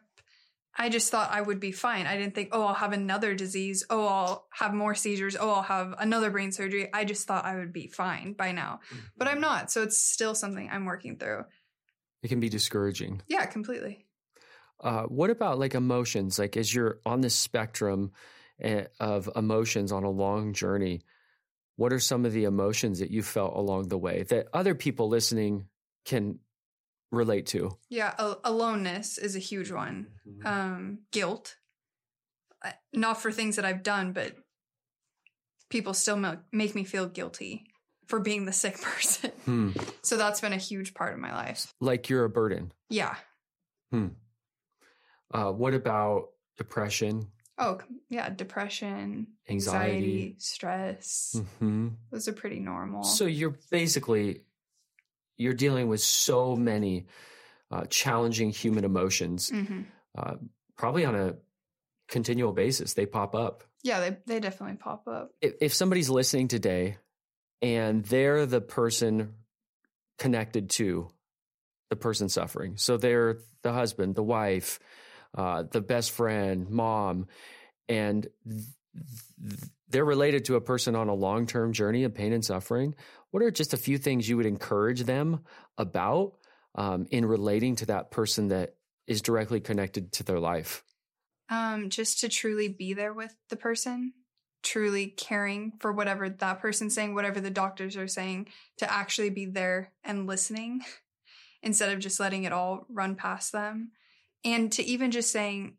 I 0.78 0.90
just 0.90 1.10
thought 1.10 1.32
I 1.32 1.40
would 1.40 1.58
be 1.58 1.72
fine. 1.72 2.06
I 2.06 2.16
didn't 2.18 2.34
think, 2.34 2.50
oh, 2.52 2.62
I'll 2.64 2.74
have 2.74 2.92
another 2.92 3.34
disease. 3.34 3.84
Oh, 3.88 4.06
I'll 4.06 4.46
have 4.52 4.74
more 4.74 4.94
seizures. 4.94 5.34
Oh, 5.34 5.50
I'll 5.50 5.62
have 5.62 5.94
another 5.98 6.30
brain 6.30 6.52
surgery. 6.52 6.90
I 6.92 7.06
just 7.06 7.26
thought 7.26 7.46
I 7.46 7.56
would 7.56 7.72
be 7.72 7.86
fine 7.88 8.34
by 8.34 8.52
now, 8.52 8.80
but 9.16 9.26
I'm 9.26 9.40
not. 9.40 9.70
So 9.70 9.82
it's 9.82 9.96
still 9.96 10.34
something 10.34 10.68
I'm 10.70 10.84
working 10.84 11.16
through. 11.16 11.44
It 12.26 12.28
can 12.28 12.40
be 12.40 12.48
discouraging. 12.48 13.22
Yeah, 13.28 13.46
completely. 13.46 14.04
Uh, 14.80 15.04
what 15.04 15.30
about 15.30 15.60
like 15.60 15.76
emotions? 15.76 16.40
Like 16.40 16.56
as 16.56 16.74
you're 16.74 16.98
on 17.06 17.20
this 17.20 17.36
spectrum 17.36 18.10
eh, 18.60 18.86
of 18.98 19.30
emotions 19.36 19.92
on 19.92 20.02
a 20.02 20.10
long 20.10 20.52
journey, 20.52 21.02
what 21.76 21.92
are 21.92 22.00
some 22.00 22.24
of 22.24 22.32
the 22.32 22.42
emotions 22.42 22.98
that 22.98 23.12
you 23.12 23.22
felt 23.22 23.54
along 23.54 23.86
the 23.86 23.96
way 23.96 24.24
that 24.24 24.48
other 24.52 24.74
people 24.74 25.08
listening 25.08 25.68
can 26.04 26.40
relate 27.12 27.46
to? 27.46 27.78
Yeah, 27.90 28.12
aloneness 28.42 29.18
is 29.18 29.36
a 29.36 29.38
huge 29.38 29.70
one. 29.70 30.08
Mm-hmm. 30.28 30.46
Um, 30.48 30.98
guilt, 31.12 31.58
not 32.92 33.22
for 33.22 33.30
things 33.30 33.54
that 33.54 33.64
I've 33.64 33.84
done, 33.84 34.12
but 34.12 34.34
people 35.70 35.94
still 35.94 36.16
ma- 36.16 36.38
make 36.50 36.74
me 36.74 36.82
feel 36.82 37.06
guilty 37.06 37.68
for 38.06 38.20
being 38.20 38.44
the 38.44 38.52
sick 38.52 38.80
person. 38.82 39.30
Hmm. 39.44 39.70
So 40.02 40.16
that's 40.16 40.40
been 40.40 40.52
a 40.52 40.56
huge 40.58 40.94
part 40.94 41.12
of 41.12 41.18
my 41.20 41.32
life. 41.34 41.72
Like 41.80 42.08
you're 42.08 42.24
a 42.24 42.30
burden. 42.30 42.72
Yeah. 42.88 43.14
Uh, 45.32 45.52
what 45.52 45.74
about 45.74 46.30
depression? 46.56 47.26
Oh, 47.58 47.80
yeah. 48.08 48.28
Depression, 48.30 49.28
Anxiety. 49.48 49.94
anxiety, 49.96 50.34
stress. 50.38 51.40
hmm 51.60 51.88
Those 52.10 52.28
are 52.28 52.32
pretty 52.32 52.60
normal. 52.60 53.02
So 53.02 53.24
you're 53.26 53.56
basically 53.70 54.42
you're 55.38 55.54
dealing 55.54 55.88
with 55.88 56.00
so 56.00 56.54
many 56.56 57.06
uh, 57.70 57.84
challenging 57.90 58.50
human 58.50 58.84
emotions, 58.84 59.50
hmm 59.50 59.82
uh, 60.16 60.36
probably 60.76 61.04
on 61.04 61.14
a 61.14 61.34
continual 62.08 62.52
basis. 62.52 62.94
They 62.94 63.04
pop 63.06 63.34
up. 63.34 63.64
Yeah, 63.82 64.00
they, 64.00 64.16
they 64.26 64.40
definitely 64.40 64.76
pop 64.76 65.06
up. 65.08 65.32
If, 65.42 65.54
if 65.60 65.74
somebody's 65.74 66.08
listening 66.08 66.48
today 66.48 66.96
and 67.62 68.04
they're 68.04 68.46
the 68.46 68.60
person 68.60 69.34
connected 70.18 70.70
to 70.70 71.08
the 71.90 71.96
person 71.96 72.28
suffering, 72.28 72.76
so 72.76 72.96
they're 72.96 73.38
the 73.62 73.72
husband, 73.72 74.14
the 74.14 74.22
wife, 74.22 74.78
uh, 75.36 75.64
the 75.70 75.80
best 75.80 76.10
friend, 76.10 76.68
mom, 76.70 77.26
and 77.88 78.26
th- 78.48 78.64
th- 79.48 79.70
they're 79.88 80.04
related 80.04 80.46
to 80.46 80.56
a 80.56 80.60
person 80.60 80.96
on 80.96 81.08
a 81.08 81.14
long 81.14 81.46
term 81.46 81.72
journey 81.72 82.04
of 82.04 82.14
pain 82.14 82.32
and 82.32 82.44
suffering. 82.44 82.94
What 83.30 83.42
are 83.42 83.50
just 83.50 83.74
a 83.74 83.78
few 83.78 83.98
things 83.98 84.28
you 84.28 84.36
would 84.36 84.46
encourage 84.46 85.02
them 85.02 85.40
about 85.78 86.34
um, 86.74 87.06
in 87.10 87.24
relating 87.24 87.76
to 87.76 87.86
that 87.86 88.10
person 88.10 88.48
that 88.48 88.74
is 89.06 89.22
directly 89.22 89.60
connected 89.60 90.12
to 90.12 90.24
their 90.24 90.40
life? 90.40 90.82
Um, 91.48 91.90
just 91.90 92.20
to 92.20 92.28
truly 92.28 92.68
be 92.68 92.94
there 92.94 93.12
with 93.12 93.34
the 93.50 93.56
person, 93.56 94.12
truly 94.66 95.06
caring 95.06 95.72
for 95.78 95.92
whatever 95.92 96.28
that 96.28 96.60
person's 96.60 96.92
saying, 96.92 97.14
whatever 97.14 97.40
the 97.40 97.50
doctors 97.50 97.96
are 97.96 98.08
saying, 98.08 98.48
to 98.78 98.92
actually 98.92 99.30
be 99.30 99.46
there 99.46 99.92
and 100.02 100.26
listening 100.26 100.82
instead 101.62 101.92
of 101.92 102.00
just 102.00 102.18
letting 102.18 102.42
it 102.42 102.52
all 102.52 102.84
run 102.88 103.14
past 103.14 103.52
them. 103.52 103.92
And 104.44 104.70
to 104.72 104.82
even 104.82 105.12
just 105.12 105.30
saying, 105.30 105.74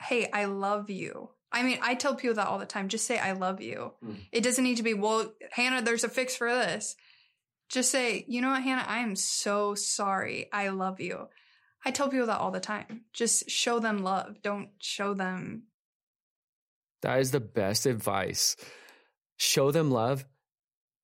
Hey, 0.00 0.28
I 0.32 0.46
love 0.46 0.90
you. 0.90 1.30
I 1.50 1.62
mean, 1.62 1.78
I 1.80 1.94
tell 1.94 2.14
people 2.14 2.36
that 2.36 2.46
all 2.46 2.58
the 2.58 2.66
time. 2.66 2.88
Just 2.88 3.06
say, 3.06 3.18
I 3.18 3.32
love 3.32 3.60
you. 3.60 3.92
Mm. 4.04 4.16
It 4.32 4.42
doesn't 4.42 4.62
need 4.62 4.76
to 4.76 4.82
be, 4.82 4.94
well, 4.94 5.32
Hannah, 5.52 5.82
there's 5.82 6.04
a 6.04 6.08
fix 6.08 6.36
for 6.36 6.48
this. 6.48 6.94
Just 7.68 7.90
say, 7.90 8.24
you 8.28 8.40
know 8.40 8.50
what, 8.50 8.62
Hannah, 8.62 8.84
I 8.86 8.98
am 8.98 9.16
so 9.16 9.74
sorry. 9.74 10.48
I 10.52 10.68
love 10.68 11.00
you. 11.00 11.28
I 11.84 11.90
tell 11.90 12.08
people 12.08 12.26
that 12.26 12.38
all 12.38 12.50
the 12.50 12.60
time. 12.60 13.02
Just 13.12 13.48
show 13.48 13.78
them 13.78 14.02
love. 14.02 14.42
Don't 14.42 14.70
show 14.80 15.14
them. 15.14 15.64
That 17.02 17.20
is 17.20 17.30
the 17.30 17.40
best 17.40 17.86
advice. 17.86 18.56
Show 19.36 19.70
them 19.70 19.90
love. 19.90 20.24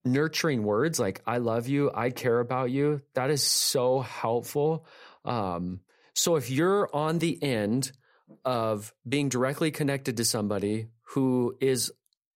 Nurturing 0.05 0.65
words 0.65 1.01
like 1.01 1.23
I 1.27 1.39
love 1.39 1.67
you, 1.67 1.91
I 1.95 2.11
care 2.11 2.39
about 2.41 2.71
you. 2.71 3.01
That 3.15 3.31
is 3.31 3.43
so 3.43 4.01
helpful. 4.01 4.87
Um, 5.25 5.81
so 6.15 6.37
if 6.37 6.51
you're 6.51 6.95
on 6.95 7.19
the 7.19 7.43
end 7.43 7.93
of 8.45 8.93
being 9.09 9.29
directly 9.29 9.71
connected 9.71 10.19
to 10.19 10.25
somebody 10.25 10.89
who 11.09 11.57
is 11.61 11.91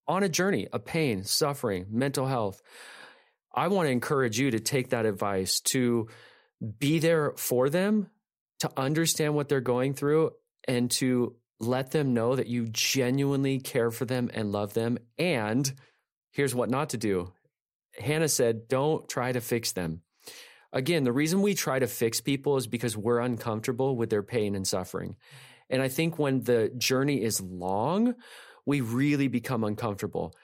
on 0.07 0.23
a 0.23 0.29
journey 0.29 0.67
of 0.67 0.85
pain, 0.85 1.23
suffering, 1.23 1.87
mental 1.89 2.25
health, 2.25 2.61
I 3.53 3.67
want 3.67 3.87
to 3.87 3.91
encourage 3.91 4.39
you 4.39 4.51
to 4.51 4.59
take 4.59 4.89
that 4.89 5.05
advice 5.05 5.59
to 5.61 6.07
be 6.79 6.99
there 6.99 7.33
for 7.37 7.69
them, 7.69 8.09
to 8.59 8.71
understand 8.77 9.35
what 9.35 9.49
they're 9.49 9.61
going 9.61 9.93
through, 9.93 10.31
and 10.67 10.89
to 10.91 11.35
let 11.59 11.91
them 11.91 12.13
know 12.13 12.35
that 12.35 12.47
you 12.47 12.67
genuinely 12.67 13.59
care 13.59 13.91
for 13.91 14.05
them 14.05 14.29
and 14.33 14.51
love 14.51 14.73
them. 14.73 14.97
And 15.17 15.71
here's 16.31 16.55
what 16.55 16.69
not 16.69 16.89
to 16.89 16.97
do. 16.97 17.33
Hannah 17.97 18.29
said, 18.29 18.67
don't 18.67 19.07
try 19.09 19.31
to 19.31 19.41
fix 19.41 19.71
them. 19.71 20.01
Again, 20.71 21.03
the 21.03 21.13
reason 21.13 21.41
we 21.41 21.55
try 21.55 21.79
to 21.79 21.87
fix 21.87 22.21
people 22.21 22.57
is 22.57 22.67
because 22.67 22.95
we're 22.95 23.19
uncomfortable 23.19 23.95
with 23.95 24.09
their 24.09 24.23
pain 24.23 24.53
and 24.53 24.67
suffering. 24.67 25.15
And 25.69 25.81
I 25.81 25.87
think 25.87 26.19
when 26.19 26.41
the 26.41 26.69
journey 26.77 27.23
is 27.23 27.41
long, 27.41 28.15
we 28.65 28.81
really 28.81 29.27
become 29.27 29.63
uncomfortable 29.63 30.35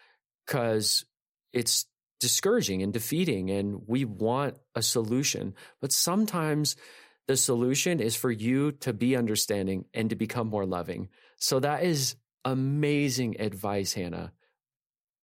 because 0.45 1.05
it's 1.51 1.85
discouraging 2.19 2.81
and 2.81 2.93
defeating 2.93 3.51
and 3.51 3.81
we 3.85 4.05
want 4.05 4.57
a 4.75 4.81
solution. 4.81 5.53
But 5.81 5.91
sometimes 5.91 6.77
the 7.27 7.37
solution 7.37 7.99
is 7.99 8.15
for 8.15 8.31
you 8.31 8.71
to 8.71 8.93
be 8.93 9.15
understanding 9.15 9.85
and 9.93 10.09
to 10.09 10.15
become 10.15 10.47
more 10.47 10.65
loving. 10.65 11.09
So 11.37 11.59
that 11.59 11.83
is 11.83 12.15
amazing 12.43 13.39
advice, 13.39 13.93
Hannah. 13.93 14.33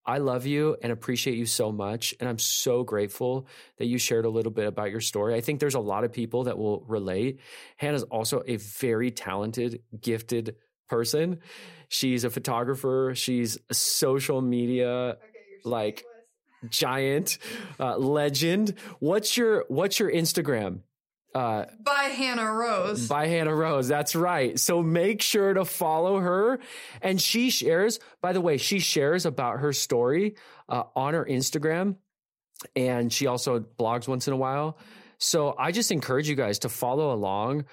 I 0.03 0.17
love 0.17 0.47
you 0.47 0.77
and 0.81 0.91
appreciate 0.91 1.37
you 1.37 1.45
so 1.45 1.71
much. 1.71 2.15
And 2.19 2.27
I'm 2.27 2.39
so 2.39 2.83
grateful 2.83 3.47
that 3.77 3.85
you 3.85 3.99
shared 3.99 4.25
a 4.25 4.29
little 4.29 4.51
bit 4.51 4.65
about 4.65 4.89
your 4.89 4.99
story. 4.99 5.35
I 5.35 5.41
think 5.41 5.59
there's 5.59 5.75
a 5.75 5.79
lot 5.79 6.03
of 6.03 6.11
people 6.11 6.45
that 6.45 6.57
will 6.57 6.83
relate. 6.87 7.39
Hannah's 7.77 8.03
also 8.03 8.41
a 8.47 8.57
very 8.57 9.11
talented, 9.11 9.83
gifted 9.99 10.55
person. 10.89 11.39
She's 11.87 12.23
a 12.23 12.31
photographer, 12.31 13.13
she's 13.15 13.59
a 13.69 13.73
social 13.75 14.41
media 14.41 15.17
Like- 15.63 16.03
giant, 16.69 17.37
uh, 17.79 17.97
legend. 17.97 18.75
What's 18.99 19.35
your 19.37 19.65
what's 19.67 19.99
your 19.99 20.11
Instagram? 20.11 20.81
Uh, 21.33 21.65
By 21.79 22.11
Hannah 22.15 22.51
Rose. 22.51 23.07
by 23.07 23.27
Hannah 23.27 23.55
Rose. 23.55 23.87
That's 23.87 24.15
right. 24.15 24.59
So 24.59 24.81
make 24.83 25.21
sure 25.21 25.53
to 25.53 25.63
follow 25.65 26.19
her. 26.19 26.59
And 27.01 27.21
she 27.21 27.49
shares, 27.49 27.99
by 28.21 28.33
the 28.33 28.41
way, 28.41 28.57
she 28.57 28.79
shares 28.79 29.25
about 29.25 29.59
her 29.59 29.71
story 29.71 30.35
uh, 30.67 30.83
on 30.95 31.13
her 31.13 31.25
Instagram. 31.25 31.95
And 32.75 33.11
she 33.11 33.27
also 33.27 33.59
blogs 33.59 34.07
once 34.07 34.27
in 34.27 34.33
a 34.33 34.37
while. 34.37 34.77
So 35.19 35.55
I 35.57 35.71
just 35.71 35.91
encourage 35.91 36.27
you 36.27 36.35
guys 36.35 36.59
to 36.59 36.69
follow 36.69 37.13
along 37.13 37.65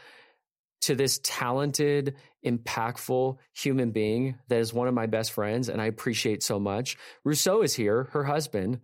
to 0.83 0.95
this 0.95 1.19
talented, 1.25 2.15
impactful 2.47 3.37
human 3.53 3.91
being 3.91 4.37
that 4.49 4.61
is 4.61 4.73
one 4.73 4.87
of 4.87 4.95
my 4.95 5.07
best 5.07 5.33
friends. 5.33 5.69
And 5.69 5.83
I 5.83 5.87
appreciate 5.87 6.43
so 6.43 6.61
much. 6.61 6.97
Rousseau 7.25 7.63
is 7.63 7.75
here, 7.75 8.05
her 8.13 8.23
husband, 8.23 8.81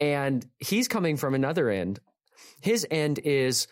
and 0.00 0.44
he's 0.58 0.88
coming 0.88 1.16
from 1.16 1.34
another 1.34 1.70
end. 1.70 2.00
His 2.60 2.86
end 2.90 3.20
is 3.20 3.68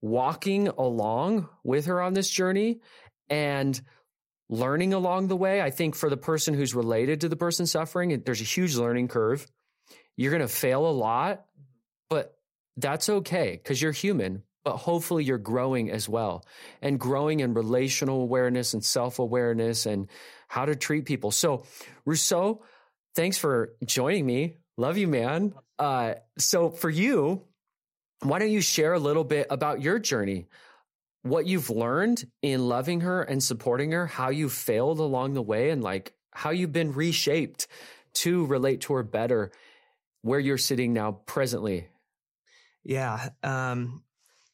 walking 0.00 0.68
along 0.68 1.48
with 1.64 1.86
her 1.86 2.00
on 2.00 2.14
this 2.14 2.28
journey 2.28 2.80
and 3.28 3.80
learning 4.48 4.94
along 4.94 5.28
the 5.28 5.36
way. 5.36 5.60
I 5.60 5.70
think 5.70 5.94
for 5.94 6.08
the 6.08 6.16
person 6.16 6.54
who's 6.54 6.74
related 6.74 7.22
to 7.22 7.28
the 7.28 7.36
person 7.36 7.66
suffering, 7.66 8.22
there's 8.24 8.40
a 8.40 8.44
huge 8.44 8.76
learning 8.76 9.08
curve. 9.08 9.46
You're 10.16 10.30
going 10.30 10.42
to 10.42 10.48
fail 10.48 10.86
a 10.86 10.90
lot, 10.90 11.44
but 12.08 12.36
that's 12.76 13.08
okay 13.08 13.52
because 13.62 13.80
you're 13.80 13.92
human, 13.92 14.42
but 14.64 14.76
hopefully 14.76 15.24
you're 15.24 15.38
growing 15.38 15.90
as 15.90 16.08
well 16.08 16.44
and 16.80 16.98
growing 16.98 17.40
in 17.40 17.54
relational 17.54 18.22
awareness 18.22 18.74
and 18.74 18.84
self 18.84 19.18
awareness 19.18 19.86
and 19.86 20.08
how 20.48 20.64
to 20.64 20.74
treat 20.74 21.04
people. 21.04 21.30
So, 21.30 21.64
Rousseau, 22.04 22.62
thanks 23.14 23.36
for 23.36 23.74
joining 23.84 24.24
me. 24.24 24.56
Love 24.76 24.96
you, 24.96 25.08
man. 25.08 25.54
Uh, 25.78 26.14
so, 26.38 26.70
for 26.70 26.88
you, 26.88 27.44
why 28.22 28.38
don't 28.38 28.50
you 28.50 28.60
share 28.60 28.94
a 28.94 28.98
little 28.98 29.24
bit 29.24 29.46
about 29.50 29.80
your 29.80 29.98
journey? 29.98 30.46
What 31.22 31.46
you've 31.46 31.70
learned 31.70 32.26
in 32.42 32.68
loving 32.68 33.00
her 33.02 33.22
and 33.22 33.42
supporting 33.42 33.92
her, 33.92 34.06
how 34.06 34.30
you 34.30 34.48
failed 34.48 34.98
along 34.98 35.34
the 35.34 35.42
way, 35.42 35.70
and 35.70 35.82
like 35.82 36.14
how 36.32 36.50
you've 36.50 36.72
been 36.72 36.92
reshaped 36.92 37.66
to 38.14 38.46
relate 38.46 38.82
to 38.82 38.94
her 38.94 39.02
better 39.02 39.52
where 40.22 40.40
you're 40.40 40.58
sitting 40.58 40.92
now 40.92 41.12
presently. 41.26 41.88
Yeah. 42.84 43.30
Um, 43.42 44.02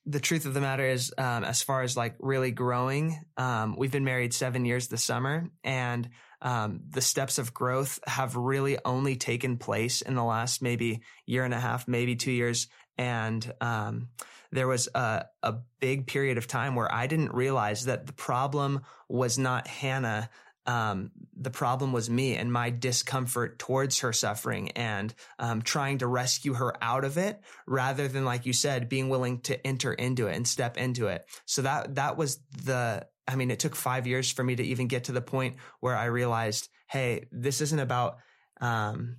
the 0.07 0.21
truth 0.21 0.45
of 0.45 0.53
the 0.53 0.61
matter 0.61 0.87
is, 0.87 1.13
um, 1.17 1.45
as 1.45 1.63
far 1.63 1.83
as 1.83 1.97
like 1.97 2.17
really 2.19 2.51
growing, 2.51 3.19
um, 3.37 3.77
we've 3.77 3.93
been 3.93 4.05
married 4.05 4.35
seven 4.35 4.65
years 4.65 4.89
this 4.89 5.05
summer 5.05 5.51
and, 5.63 6.11
um, 6.43 6.81
the 6.91 7.01
steps 7.01 7.39
of 7.39 7.55
growth 7.55 7.99
have 8.07 8.37
really 8.37 8.77
only 8.85 9.17
taken 9.17 9.57
place 9.57 10.03
in 10.03 10.15
the 10.15 10.25
last 10.25 10.61
maybe 10.61 11.01
year 11.25 11.45
and 11.45 11.55
a 11.55 11.61
half, 11.61 11.89
maybe 11.89 12.17
two 12.17 12.33
years. 12.33 12.69
And, 12.99 13.53
um, 13.61 14.09
there 14.53 14.69
was 14.69 14.89
a, 14.95 15.25
a 15.43 15.55
big 15.81 16.07
period 16.07 16.39
of 16.39 16.47
time 16.47 16.77
where 16.77 16.93
I 16.93 17.09
didn't 17.09 17.35
realize 17.35 17.87
that 17.87 18.07
the 18.07 18.13
problem 18.13 18.83
was 19.09 19.37
not 19.37 19.67
Hannah, 19.67 20.31
um, 20.67 21.11
the 21.37 21.51
problem 21.51 21.93
was 21.93 22.09
me 22.09 22.37
and 22.37 22.53
my 22.53 22.71
discomfort 22.71 23.59
towards 23.59 24.01
her 24.01 24.13
suffering 24.13 24.71
and 24.71 25.15
um, 25.39 25.61
trying 25.61 25.99
to 25.99 26.07
rescue 26.07 26.55
her 26.55 26.75
out 26.83 27.05
of 27.05 27.19
it 27.19 27.41
rather 27.67 28.09
than 28.09 28.25
like 28.25 28.47
you 28.47 28.53
said 28.53 28.89
being 28.89 29.09
willing 29.09 29.41
to 29.41 29.67
enter 29.67 29.93
into 29.93 30.27
it 30.27 30.37
and 30.37 30.49
step 30.49 30.79
into 30.79 31.09
it. 31.09 31.27
So 31.45 31.63
that 31.63 31.97
that 31.97 32.17
was 32.17 32.39
the 32.65 33.07
i 33.27 33.37
mean 33.37 33.51
it 33.51 33.59
took 33.59 33.75
five 33.75 34.07
years 34.07 34.31
for 34.31 34.45
me 34.45 34.55
to 34.55 34.63
even 34.63 34.87
get 34.87 35.05
to 35.05 35.13
the 35.13 35.23
point 35.23 35.57
where 35.81 35.97
i 35.97 36.05
realized 36.05 36.69
hey 36.89 37.25
this 37.33 37.63
isn't 37.63 37.79
about 37.79 38.19
um, 38.61 39.17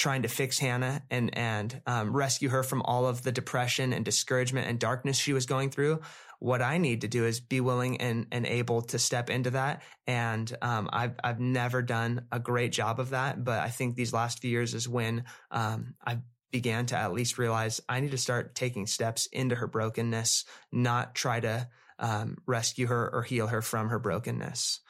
trying 0.00 0.22
to 0.22 0.28
fix 0.28 0.58
Hannah 0.58 1.02
and 1.10 1.36
and 1.36 1.82
um, 1.86 2.16
rescue 2.16 2.48
her 2.48 2.62
from 2.62 2.80
all 2.82 3.06
of 3.06 3.22
the 3.22 3.30
depression 3.30 3.92
and 3.92 4.02
discouragement 4.02 4.66
and 4.66 4.80
darkness 4.80 5.18
she 5.18 5.34
was 5.34 5.44
going 5.44 5.68
through. 5.68 6.00
What 6.38 6.62
I 6.62 6.78
need 6.78 7.02
to 7.02 7.08
do 7.08 7.26
is 7.26 7.38
be 7.38 7.60
willing 7.60 8.00
and 8.00 8.26
and 8.32 8.46
able 8.46 8.80
to 8.82 8.98
step 8.98 9.28
into 9.28 9.50
that. 9.50 9.82
And 10.06 10.50
um, 10.62 10.88
I've 10.90 11.14
I've 11.22 11.38
never 11.38 11.82
done 11.82 12.26
a 12.32 12.40
great 12.40 12.72
job 12.72 12.98
of 12.98 13.10
that, 13.10 13.44
but 13.44 13.60
I 13.60 13.68
think 13.68 13.94
these 13.94 14.14
last 14.14 14.40
few 14.40 14.50
years 14.50 14.72
is 14.72 14.88
when 14.88 15.24
um, 15.50 15.94
I 16.04 16.20
began 16.50 16.86
to 16.86 16.96
at 16.96 17.12
least 17.12 17.36
realize 17.36 17.80
I 17.86 18.00
need 18.00 18.10
to 18.12 18.18
start 18.18 18.54
taking 18.54 18.86
steps 18.86 19.26
into 19.26 19.54
her 19.54 19.66
brokenness, 19.66 20.46
not 20.72 21.14
try 21.14 21.40
to 21.40 21.68
um, 21.98 22.38
rescue 22.46 22.86
her 22.86 23.10
or 23.12 23.22
heal 23.22 23.46
her 23.48 23.60
from 23.60 23.90
her 23.90 23.98
brokenness. 23.98 24.80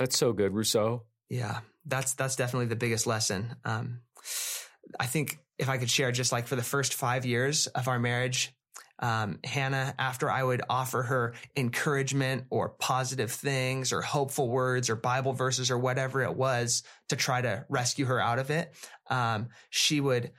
That's 0.00 0.18
so 0.18 0.32
good, 0.32 0.52
Rousseau. 0.52 1.04
Yeah, 1.28 1.60
that's 1.86 2.14
that's 2.14 2.34
definitely 2.34 2.66
the 2.66 2.76
biggest 2.76 3.06
lesson. 3.06 3.54
Um, 3.64 4.00
I 4.98 5.06
think 5.06 5.38
if 5.58 5.68
I 5.68 5.78
could 5.78 5.90
share 5.90 6.12
just 6.12 6.32
like 6.32 6.46
for 6.46 6.56
the 6.56 6.62
first 6.62 6.94
five 6.94 7.26
years 7.26 7.66
of 7.68 7.88
our 7.88 7.98
marriage, 7.98 8.54
um, 9.00 9.38
Hannah, 9.44 9.94
after 9.98 10.30
I 10.30 10.42
would 10.42 10.62
offer 10.68 11.02
her 11.02 11.34
encouragement 11.56 12.44
or 12.50 12.70
positive 12.70 13.32
things 13.32 13.92
or 13.92 14.02
hopeful 14.02 14.48
words 14.48 14.90
or 14.90 14.96
Bible 14.96 15.32
verses 15.32 15.70
or 15.70 15.78
whatever 15.78 16.22
it 16.22 16.36
was 16.36 16.82
to 17.08 17.16
try 17.16 17.40
to 17.40 17.64
rescue 17.68 18.04
her 18.06 18.20
out 18.20 18.38
of 18.38 18.50
it, 18.50 18.72
um, 19.08 19.48
she 19.70 20.00
would 20.00 20.32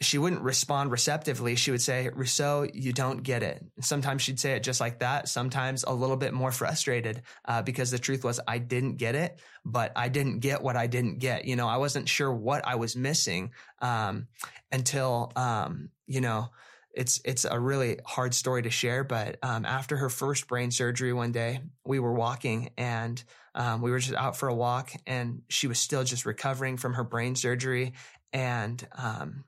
she 0.00 0.18
wouldn't 0.18 0.42
respond 0.42 0.90
receptively. 0.90 1.56
She 1.56 1.70
would 1.70 1.80
say, 1.80 2.10
Rousseau, 2.14 2.66
you 2.72 2.92
don't 2.92 3.22
get 3.22 3.42
it. 3.42 3.64
Sometimes 3.80 4.20
she'd 4.20 4.38
say 4.38 4.52
it 4.52 4.62
just 4.62 4.80
like 4.80 4.98
that. 4.98 5.28
Sometimes 5.28 5.84
a 5.84 5.92
little 5.92 6.18
bit 6.18 6.34
more 6.34 6.52
frustrated 6.52 7.22
uh, 7.46 7.62
because 7.62 7.90
the 7.90 7.98
truth 7.98 8.22
was 8.22 8.38
I 8.46 8.58
didn't 8.58 8.96
get 8.96 9.14
it, 9.14 9.40
but 9.64 9.92
I 9.96 10.08
didn't 10.08 10.40
get 10.40 10.62
what 10.62 10.76
I 10.76 10.86
didn't 10.86 11.18
get. 11.18 11.46
You 11.46 11.56
know, 11.56 11.66
I 11.66 11.78
wasn't 11.78 12.10
sure 12.10 12.32
what 12.32 12.66
I 12.66 12.74
was 12.74 12.94
missing 12.94 13.52
um, 13.80 14.26
until, 14.70 15.32
um, 15.34 15.88
you 16.06 16.20
know, 16.20 16.50
it's 16.92 17.20
it's 17.24 17.44
a 17.44 17.58
really 17.58 17.98
hard 18.04 18.34
story 18.34 18.62
to 18.62 18.70
share. 18.70 19.04
But 19.04 19.38
um, 19.42 19.64
after 19.64 19.96
her 19.96 20.08
first 20.08 20.46
brain 20.46 20.70
surgery 20.70 21.12
one 21.12 21.32
day, 21.32 21.60
we 21.84 22.00
were 22.00 22.12
walking 22.12 22.70
and 22.76 23.22
um, 23.54 23.80
we 23.80 23.90
were 23.90 23.98
just 23.98 24.14
out 24.14 24.36
for 24.36 24.48
a 24.48 24.54
walk, 24.54 24.92
and 25.06 25.42
she 25.48 25.66
was 25.66 25.78
still 25.78 26.04
just 26.04 26.26
recovering 26.26 26.76
from 26.76 26.94
her 26.94 27.04
brain 27.04 27.34
surgery, 27.34 27.94
and 28.32 28.86
um, 28.96 29.44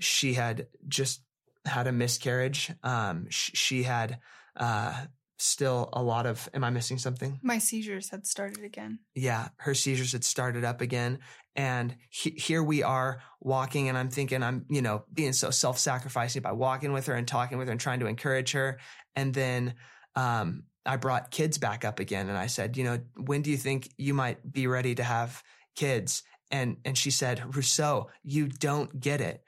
she 0.00 0.34
had 0.34 0.66
just 0.88 1.22
had 1.64 1.86
a 1.86 1.92
miscarriage. 1.92 2.72
Um, 2.82 3.26
sh- 3.28 3.50
she 3.54 3.82
had 3.82 4.18
uh, 4.56 5.06
still 5.38 5.88
a 5.92 6.02
lot 6.02 6.26
of. 6.26 6.48
Am 6.54 6.64
I 6.64 6.70
missing 6.70 6.98
something? 6.98 7.38
My 7.42 7.58
seizures 7.58 8.10
had 8.10 8.26
started 8.26 8.64
again. 8.64 8.98
Yeah, 9.14 9.48
her 9.58 9.74
seizures 9.74 10.12
had 10.12 10.24
started 10.24 10.64
up 10.64 10.80
again, 10.80 11.20
and 11.54 11.94
he- 12.08 12.30
here 12.30 12.62
we 12.62 12.82
are 12.82 13.22
walking, 13.40 13.88
and 13.88 13.96
I'm 13.96 14.10
thinking 14.10 14.42
I'm, 14.42 14.66
you 14.68 14.82
know, 14.82 15.04
being 15.12 15.32
so 15.32 15.50
self-sacrificing 15.50 16.42
by 16.42 16.52
walking 16.52 16.92
with 16.92 17.06
her 17.06 17.14
and 17.14 17.28
talking 17.28 17.58
with 17.58 17.68
her 17.68 17.72
and 17.72 17.80
trying 17.80 18.00
to 18.00 18.06
encourage 18.06 18.52
her, 18.52 18.78
and 19.14 19.32
then. 19.32 19.74
Um, 20.16 20.64
I 20.86 20.96
brought 20.96 21.30
kids 21.30 21.58
back 21.58 21.84
up 21.84 22.00
again 22.00 22.30
and 22.30 22.38
I 22.38 22.46
said, 22.46 22.78
you 22.78 22.84
know, 22.84 22.98
when 23.16 23.42
do 23.42 23.50
you 23.50 23.58
think 23.58 23.90
you 23.98 24.14
might 24.14 24.50
be 24.50 24.66
ready 24.66 24.94
to 24.94 25.04
have 25.04 25.42
kids? 25.76 26.22
And, 26.50 26.78
and 26.86 26.96
she 26.96 27.10
said, 27.10 27.54
Rousseau, 27.54 28.08
you 28.24 28.48
don't 28.48 28.98
get 28.98 29.20
it 29.20 29.44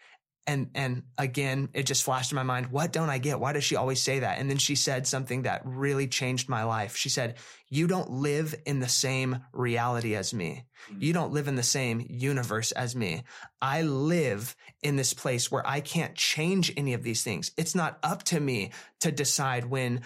and 0.46 0.70
and 0.74 1.02
again 1.18 1.68
it 1.72 1.86
just 1.86 2.02
flashed 2.02 2.32
in 2.32 2.36
my 2.36 2.42
mind 2.42 2.66
what 2.72 2.92
don't 2.92 3.10
i 3.10 3.18
get? 3.18 3.40
Why 3.40 3.52
does 3.52 3.64
she 3.64 3.76
always 3.76 4.02
say 4.02 4.20
that? 4.20 4.38
And 4.38 4.50
then 4.50 4.58
she 4.58 4.74
said 4.74 5.06
something 5.06 5.42
that 5.42 5.62
really 5.64 6.08
changed 6.08 6.48
my 6.48 6.64
life. 6.64 6.96
She 6.96 7.08
said 7.08 7.36
you 7.68 7.86
don't 7.86 8.10
live 8.10 8.54
in 8.66 8.80
the 8.80 8.88
same 8.88 9.44
reality 9.52 10.14
as 10.14 10.34
me. 10.34 10.64
Mm-hmm. 10.90 11.02
You 11.02 11.12
don't 11.12 11.32
live 11.32 11.48
in 11.48 11.54
the 11.54 11.62
same 11.62 12.04
universe 12.08 12.72
as 12.72 12.94
me. 12.96 13.22
I 13.60 13.82
live 13.82 14.56
in 14.82 14.96
this 14.96 15.14
place 15.14 15.50
where 15.50 15.66
i 15.66 15.80
can't 15.80 16.14
change 16.14 16.72
any 16.76 16.94
of 16.94 17.02
these 17.02 17.22
things. 17.22 17.52
It's 17.56 17.74
not 17.74 17.98
up 18.02 18.24
to 18.24 18.40
me 18.40 18.72
to 19.00 19.12
decide 19.12 19.64
when 19.64 20.02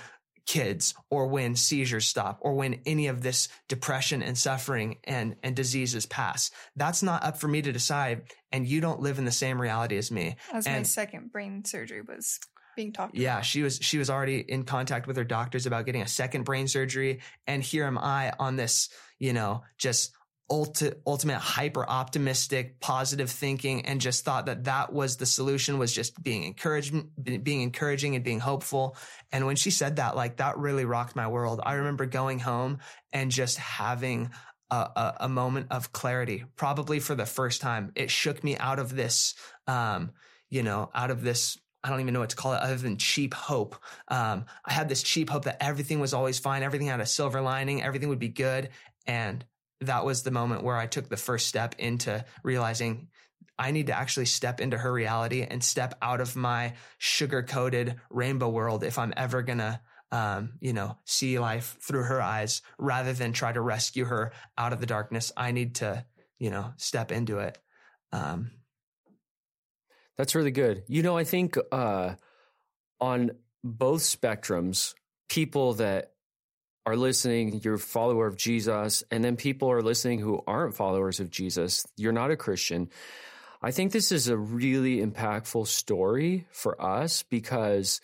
kids 0.46 0.94
or 1.10 1.26
when 1.26 1.56
seizures 1.56 2.06
stop 2.06 2.38
or 2.40 2.54
when 2.54 2.80
any 2.86 3.08
of 3.08 3.22
this 3.22 3.48
depression 3.68 4.22
and 4.22 4.38
suffering 4.38 4.96
and, 5.04 5.36
and 5.42 5.54
diseases 5.54 6.06
pass. 6.06 6.50
That's 6.76 7.02
not 7.02 7.24
up 7.24 7.38
for 7.38 7.48
me 7.48 7.62
to 7.62 7.72
decide. 7.72 8.22
And 8.52 8.66
you 8.66 8.80
don't 8.80 9.00
live 9.00 9.18
in 9.18 9.24
the 9.24 9.32
same 9.32 9.60
reality 9.60 9.96
as 9.96 10.10
me. 10.10 10.36
As 10.52 10.66
and 10.66 10.78
my 10.78 10.82
second 10.84 11.32
brain 11.32 11.64
surgery 11.64 12.00
was 12.00 12.38
being 12.76 12.92
talked 12.92 13.16
yeah, 13.16 13.34
about. 13.34 13.44
she 13.44 13.62
was 13.62 13.78
she 13.82 13.98
was 13.98 14.08
already 14.08 14.38
in 14.38 14.64
contact 14.64 15.06
with 15.06 15.16
her 15.16 15.24
doctors 15.24 15.66
about 15.66 15.86
getting 15.86 16.02
a 16.02 16.06
second 16.06 16.44
brain 16.44 16.68
surgery. 16.68 17.20
And 17.46 17.62
here 17.62 17.84
am 17.84 17.98
I 17.98 18.32
on 18.38 18.56
this, 18.56 18.90
you 19.18 19.32
know, 19.32 19.62
just 19.78 20.12
ulti- 20.50 20.94
ultimate 21.06 21.38
hyper 21.38 21.88
optimistic 21.88 22.78
positive 22.78 23.30
thinking 23.30 23.84
and 23.84 24.00
just 24.00 24.24
thought 24.24 24.46
that 24.46 24.64
that 24.64 24.92
was 24.92 25.16
the 25.16 25.26
solution 25.26 25.78
was 25.78 25.92
just 25.92 26.22
being 26.22 26.44
encouraging 26.44 27.10
being 27.42 27.62
encouraging 27.62 28.14
and 28.14 28.24
being 28.24 28.38
hopeful 28.38 28.96
and 29.32 29.44
when 29.44 29.56
she 29.56 29.70
said 29.70 29.96
that 29.96 30.14
like 30.14 30.36
that 30.36 30.56
really 30.56 30.84
rocked 30.84 31.16
my 31.16 31.26
world 31.26 31.60
i 31.64 31.74
remember 31.74 32.06
going 32.06 32.38
home 32.38 32.78
and 33.12 33.32
just 33.32 33.58
having 33.58 34.30
a, 34.70 34.76
a, 34.76 35.16
a 35.22 35.28
moment 35.28 35.66
of 35.70 35.92
clarity 35.92 36.44
probably 36.54 37.00
for 37.00 37.16
the 37.16 37.26
first 37.26 37.60
time 37.60 37.90
it 37.96 38.08
shook 38.08 38.44
me 38.44 38.56
out 38.56 38.78
of 38.78 38.94
this 38.94 39.34
um 39.66 40.12
you 40.48 40.62
know 40.62 40.90
out 40.94 41.10
of 41.10 41.22
this 41.22 41.58
I 41.82 41.90
don't 41.90 42.00
even 42.00 42.14
know 42.14 42.20
what 42.20 42.30
to 42.30 42.36
call 42.36 42.52
it 42.52 42.60
other 42.60 42.74
than 42.74 42.96
cheap 42.96 43.32
hope. 43.32 43.76
Um, 44.08 44.46
I 44.64 44.72
had 44.72 44.88
this 44.88 45.04
cheap 45.04 45.30
hope 45.30 45.44
that 45.44 45.62
everything 45.62 46.00
was 46.00 46.14
always 46.14 46.36
fine. 46.36 46.64
Everything 46.64 46.88
had 46.88 46.98
a 46.98 47.06
silver 47.06 47.40
lining. 47.40 47.80
Everything 47.80 48.08
would 48.08 48.18
be 48.18 48.28
good. 48.28 48.70
And 49.06 49.44
that 49.80 50.04
was 50.04 50.22
the 50.22 50.30
moment 50.30 50.62
where 50.62 50.76
I 50.76 50.86
took 50.86 51.08
the 51.08 51.16
first 51.16 51.48
step 51.48 51.74
into 51.78 52.24
realizing 52.42 53.08
I 53.58 53.70
need 53.70 53.86
to 53.86 53.98
actually 53.98 54.26
step 54.26 54.60
into 54.60 54.76
her 54.76 54.92
reality 54.92 55.42
and 55.42 55.62
step 55.64 55.94
out 56.02 56.20
of 56.20 56.36
my 56.36 56.74
sugar 56.98 57.42
coated 57.42 57.96
rainbow 58.10 58.48
world 58.48 58.84
if 58.84 58.98
I'm 58.98 59.14
ever 59.16 59.42
going 59.42 59.58
to, 59.58 59.80
um, 60.12 60.54
you 60.60 60.72
know, 60.72 60.98
see 61.04 61.38
life 61.38 61.76
through 61.80 62.04
her 62.04 62.20
eyes 62.20 62.62
rather 62.78 63.12
than 63.12 63.32
try 63.32 63.52
to 63.52 63.60
rescue 63.60 64.04
her 64.04 64.32
out 64.58 64.72
of 64.72 64.80
the 64.80 64.86
darkness. 64.86 65.32
I 65.36 65.52
need 65.52 65.76
to, 65.76 66.04
you 66.38 66.50
know, 66.50 66.72
step 66.76 67.10
into 67.10 67.38
it. 67.38 67.58
Um, 68.12 68.50
That's 70.18 70.34
really 70.34 70.50
good. 70.50 70.84
You 70.86 71.02
know, 71.02 71.16
I 71.16 71.24
think 71.24 71.56
uh, 71.72 72.14
on 73.00 73.32
both 73.64 74.02
spectrums, 74.02 74.94
people 75.28 75.74
that 75.74 76.12
are 76.86 76.96
listening, 76.96 77.60
you're 77.64 77.74
a 77.74 77.78
follower 77.78 78.28
of 78.28 78.36
Jesus, 78.36 79.02
and 79.10 79.24
then 79.24 79.36
people 79.36 79.70
are 79.70 79.82
listening 79.82 80.20
who 80.20 80.40
aren't 80.46 80.76
followers 80.76 81.18
of 81.18 81.30
Jesus, 81.30 81.84
you're 81.96 82.12
not 82.12 82.30
a 82.30 82.36
Christian. 82.36 82.88
I 83.60 83.72
think 83.72 83.90
this 83.90 84.12
is 84.12 84.28
a 84.28 84.36
really 84.36 85.04
impactful 85.04 85.66
story 85.66 86.46
for 86.52 86.80
us 86.80 87.24
because 87.24 88.00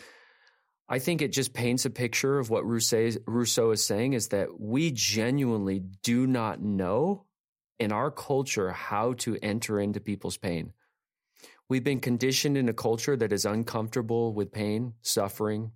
I 0.88 0.98
think 0.98 1.22
it 1.22 1.32
just 1.32 1.54
paints 1.54 1.84
a 1.84 1.90
picture 1.90 2.40
of 2.40 2.50
what 2.50 2.66
Rousseau 2.66 3.70
is 3.70 3.86
saying 3.86 4.14
is 4.14 4.28
that 4.28 4.60
we 4.60 4.90
genuinely 4.90 5.84
do 6.02 6.26
not 6.26 6.60
know 6.60 7.26
in 7.78 7.92
our 7.92 8.10
culture 8.10 8.72
how 8.72 9.12
to 9.14 9.38
enter 9.42 9.78
into 9.78 10.00
people's 10.00 10.36
pain. 10.36 10.72
We've 11.68 11.84
been 11.84 12.00
conditioned 12.00 12.56
in 12.56 12.68
a 12.68 12.74
culture 12.74 13.16
that 13.16 13.32
is 13.32 13.44
uncomfortable 13.44 14.34
with 14.34 14.52
pain, 14.52 14.94
suffering, 15.02 15.70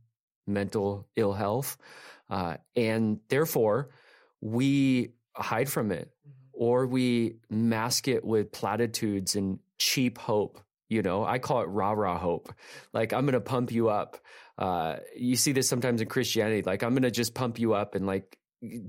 mental 0.46 1.06
ill 1.16 1.32
health. 1.32 1.76
Uh, 2.28 2.56
and 2.74 3.20
therefore, 3.28 3.90
we 4.40 5.12
hide 5.34 5.68
from 5.68 5.92
it 5.92 6.10
or 6.52 6.86
we 6.86 7.36
mask 7.50 8.08
it 8.08 8.24
with 8.24 8.52
platitudes 8.52 9.36
and 9.36 9.58
cheap 9.78 10.18
hope. 10.18 10.60
You 10.88 11.02
know, 11.02 11.24
I 11.24 11.38
call 11.38 11.62
it 11.62 11.66
rah 11.66 11.92
rah 11.92 12.18
hope. 12.18 12.52
Like, 12.92 13.12
I'm 13.12 13.24
going 13.24 13.34
to 13.34 13.40
pump 13.40 13.72
you 13.72 13.88
up. 13.88 14.18
Uh, 14.56 14.96
you 15.16 15.36
see 15.36 15.52
this 15.52 15.68
sometimes 15.68 16.00
in 16.00 16.08
Christianity. 16.08 16.62
Like, 16.62 16.82
I'm 16.82 16.92
going 16.92 17.02
to 17.02 17.10
just 17.10 17.34
pump 17.34 17.58
you 17.58 17.74
up 17.74 17.94
and 17.94 18.06
like 18.06 18.38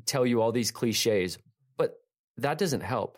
tell 0.05 0.25
you 0.25 0.41
all 0.41 0.51
these 0.51 0.71
cliches, 0.71 1.37
but 1.75 1.95
that 2.37 2.57
doesn't 2.57 2.81
help. 2.81 3.17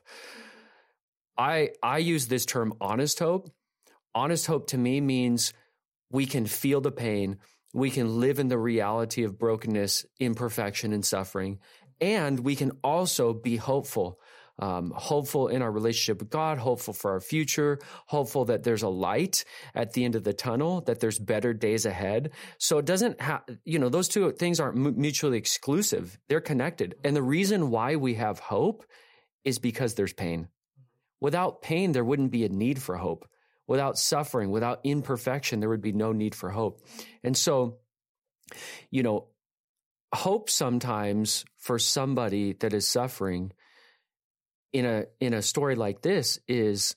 I, 1.37 1.71
I 1.83 1.99
use 1.99 2.27
this 2.27 2.45
term 2.45 2.73
honest 2.81 3.19
hope. 3.19 3.49
Honest 4.15 4.47
hope 4.47 4.67
to 4.67 4.77
me 4.77 4.99
means 4.99 5.53
we 6.09 6.25
can 6.25 6.45
feel 6.45 6.81
the 6.81 6.91
pain. 6.91 7.37
We 7.73 7.89
can 7.89 8.19
live 8.19 8.39
in 8.39 8.47
the 8.47 8.57
reality 8.57 9.23
of 9.23 9.37
brokenness, 9.37 10.05
imperfection, 10.19 10.93
and 10.93 11.05
suffering. 11.05 11.59
And 12.01 12.39
we 12.39 12.55
can 12.55 12.71
also 12.83 13.33
be 13.33 13.57
hopeful 13.57 14.19
um, 14.59 14.91
hopeful 14.95 15.47
in 15.47 15.61
our 15.61 15.71
relationship 15.71 16.19
with 16.19 16.29
God, 16.29 16.57
hopeful 16.57 16.93
for 16.93 17.11
our 17.11 17.21
future, 17.21 17.79
hopeful 18.05 18.45
that 18.45 18.63
there's 18.63 18.83
a 18.83 18.89
light 18.89 19.45
at 19.73 19.93
the 19.93 20.03
end 20.03 20.15
of 20.15 20.23
the 20.23 20.33
tunnel, 20.33 20.81
that 20.81 20.99
there's 20.99 21.17
better 21.17 21.53
days 21.53 21.85
ahead. 21.85 22.31
So 22.57 22.77
it 22.77 22.85
doesn't 22.85 23.21
have, 23.21 23.43
you 23.63 23.79
know, 23.79 23.89
those 23.89 24.09
two 24.09 24.31
things 24.33 24.59
aren't 24.59 24.97
mutually 24.97 25.37
exclusive. 25.37 26.19
They're 26.27 26.41
connected. 26.41 26.95
And 27.03 27.15
the 27.15 27.23
reason 27.23 27.71
why 27.71 27.95
we 27.95 28.15
have 28.15 28.39
hope 28.39 28.85
is 29.45 29.59
because 29.59 29.95
there's 29.95 30.13
pain. 30.13 30.49
Without 31.21 31.61
pain, 31.61 31.93
there 31.93 32.03
wouldn't 32.05 32.31
be 32.31 32.45
a 32.45 32.49
need 32.49 32.81
for 32.81 32.97
hope. 32.97 33.27
Without 33.69 33.99
suffering, 33.99 34.49
without 34.49 34.79
imperfection, 34.83 35.59
there 35.59 35.69
would 35.69 35.79
be 35.79 35.91
no 35.91 36.11
need 36.11 36.33
for 36.33 36.49
hope. 36.49 36.81
And 37.23 37.37
so, 37.37 37.77
you 38.89 39.03
know, 39.03 39.27
hope 40.11 40.49
sometimes 40.49 41.45
for 41.59 41.77
somebody 41.77 42.53
that 42.53 42.73
is 42.73 42.89
suffering 42.89 43.51
in 44.73 44.85
a 44.85 45.05
in 45.19 45.35
a 45.35 45.43
story 45.43 45.75
like 45.75 46.01
this 46.01 46.39
is 46.47 46.95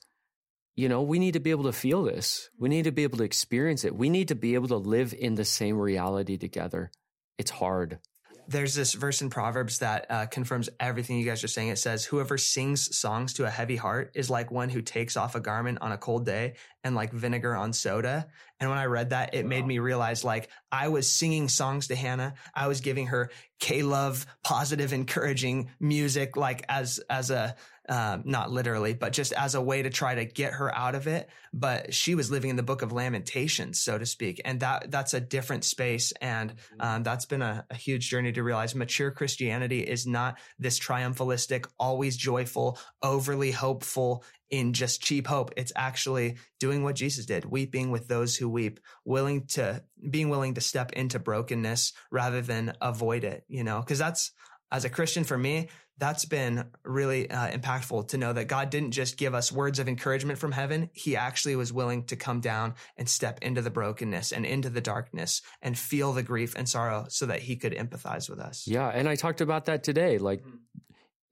you 0.75 0.89
know 0.89 1.03
we 1.03 1.19
need 1.19 1.33
to 1.33 1.39
be 1.39 1.51
able 1.51 1.65
to 1.65 1.73
feel 1.73 2.01
this. 2.01 2.49
We 2.57 2.69
need 2.69 2.85
to 2.85 2.91
be 2.91 3.03
able 3.03 3.19
to 3.19 3.23
experience 3.23 3.85
it. 3.85 3.95
We 3.95 4.09
need 4.09 4.29
to 4.29 4.35
be 4.35 4.55
able 4.55 4.69
to 4.69 4.77
live 4.77 5.13
in 5.13 5.35
the 5.35 5.45
same 5.45 5.77
reality 5.77 6.37
together. 6.37 6.89
It's 7.37 7.51
hard 7.51 7.99
there's 8.47 8.75
this 8.75 8.93
verse 8.93 9.21
in 9.21 9.29
Proverbs 9.29 9.79
that 9.79 10.05
uh, 10.09 10.25
confirms 10.25 10.69
everything 10.79 11.17
you 11.17 11.25
guys 11.25 11.43
are 11.43 11.47
saying. 11.49 11.69
It 11.69 11.77
says, 11.77 12.05
Whoever 12.05 12.37
sings 12.37 12.95
songs 12.97 13.33
to 13.33 13.45
a 13.45 13.49
heavy 13.49 13.75
heart 13.75 14.11
is 14.15 14.29
like 14.29 14.51
one 14.51 14.69
who 14.69 14.81
takes 14.81 15.17
off 15.17 15.35
a 15.35 15.39
garment 15.39 15.79
on 15.81 15.91
a 15.91 15.97
cold 15.97 16.25
day 16.25 16.55
and 16.83 16.95
like 16.95 17.11
vinegar 17.11 17.55
on 17.55 17.73
soda. 17.73 18.27
And 18.59 18.69
when 18.69 18.79
I 18.79 18.85
read 18.85 19.11
that, 19.11 19.33
it 19.33 19.43
wow. 19.43 19.49
made 19.49 19.65
me 19.65 19.79
realize 19.79 20.23
like 20.23 20.49
I 20.71 20.89
was 20.89 21.09
singing 21.09 21.49
songs 21.49 21.87
to 21.87 21.95
Hannah. 21.95 22.35
I 22.53 22.67
was 22.67 22.81
giving 22.81 23.07
her 23.07 23.31
K 23.59 23.83
love, 23.83 24.25
positive, 24.43 24.93
encouraging 24.93 25.69
music, 25.79 26.35
like 26.37 26.65
as, 26.69 26.99
as 27.09 27.29
a, 27.29 27.55
um, 27.89 28.23
not 28.25 28.49
literally, 28.49 28.93
but 28.93 29.11
just 29.11 29.33
as 29.33 29.55
a 29.55 29.61
way 29.61 29.81
to 29.81 29.89
try 29.89 30.15
to 30.15 30.25
get 30.25 30.53
her 30.53 30.73
out 30.73 30.95
of 30.95 31.07
it. 31.07 31.29
But 31.51 31.93
she 31.93 32.15
was 32.15 32.31
living 32.31 32.49
in 32.49 32.55
the 32.55 32.63
book 32.63 32.81
of 32.81 32.91
Lamentations, 32.91 33.81
so 33.81 33.97
to 33.97 34.05
speak, 34.05 34.41
and 34.45 34.61
that 34.61 34.89
that's 34.89 35.13
a 35.13 35.19
different 35.19 35.65
space, 35.65 36.13
and 36.21 36.51
mm-hmm. 36.51 36.81
um, 36.81 37.03
that's 37.03 37.25
been 37.25 37.41
a, 37.41 37.65
a, 37.69 37.75
huge 37.75 38.09
journey 38.09 38.31
to 38.31 38.43
realize 38.43 38.73
mature 38.73 39.11
Christianity 39.11 39.81
is 39.81 40.07
not 40.07 40.39
this 40.57 40.79
triumphalistic, 40.79 41.65
always 41.77 42.15
joyful, 42.15 42.79
overly 43.01 43.51
hopeful 43.51 44.23
in 44.49 44.73
just 44.73 45.01
cheap 45.01 45.27
hope. 45.27 45.51
It's 45.57 45.73
actually 45.75 46.37
doing 46.59 46.83
what 46.83 46.95
Jesus 46.95 47.25
did, 47.25 47.43
weeping 47.43 47.91
with 47.91 48.07
those 48.07 48.35
who 48.35 48.47
weep, 48.47 48.79
willing 49.03 49.45
to 49.47 49.83
being 50.09 50.29
willing 50.29 50.53
to 50.53 50.61
step 50.61 50.93
into 50.93 51.19
brokenness 51.19 51.93
rather 52.11 52.41
than 52.41 52.73
avoid 52.81 53.23
it. 53.23 53.43
You 53.47 53.63
know, 53.63 53.79
because 53.79 53.99
that's 53.99 54.31
as 54.73 54.85
a 54.85 54.89
Christian 54.89 55.23
for 55.23 55.37
me, 55.37 55.69
that's 55.99 56.25
been 56.25 56.65
really 56.83 57.29
uh, 57.29 57.51
impactful 57.51 58.07
to 58.09 58.17
know 58.17 58.33
that 58.33 58.45
God 58.45 58.71
didn't 58.71 58.91
just 58.91 59.15
give 59.15 59.35
us 59.35 59.51
words 59.51 59.77
of 59.77 59.87
encouragement 59.87 60.39
from 60.39 60.51
heaven. 60.51 60.89
He 60.91 61.15
actually 61.15 61.55
was 61.55 61.71
willing 61.71 62.05
to 62.05 62.15
come 62.15 62.41
down 62.41 62.73
and 62.97 63.07
step 63.07 63.37
into 63.43 63.61
the 63.61 63.69
brokenness 63.69 64.31
and 64.31 64.45
into 64.45 64.71
the 64.71 64.81
darkness 64.81 65.43
and 65.61 65.77
feel 65.77 66.11
the 66.11 66.23
grief 66.23 66.55
and 66.55 66.67
sorrow 66.67 67.05
so 67.09 67.27
that 67.27 67.43
he 67.43 67.55
could 67.55 67.73
empathize 67.73 68.27
with 68.27 68.39
us. 68.39 68.65
Yeah. 68.67 68.89
And 68.89 69.07
I 69.07 69.15
talked 69.15 69.41
about 69.41 69.65
that 69.65 69.83
today. 69.83 70.17
Like, 70.17 70.41
mm-hmm. 70.41 70.55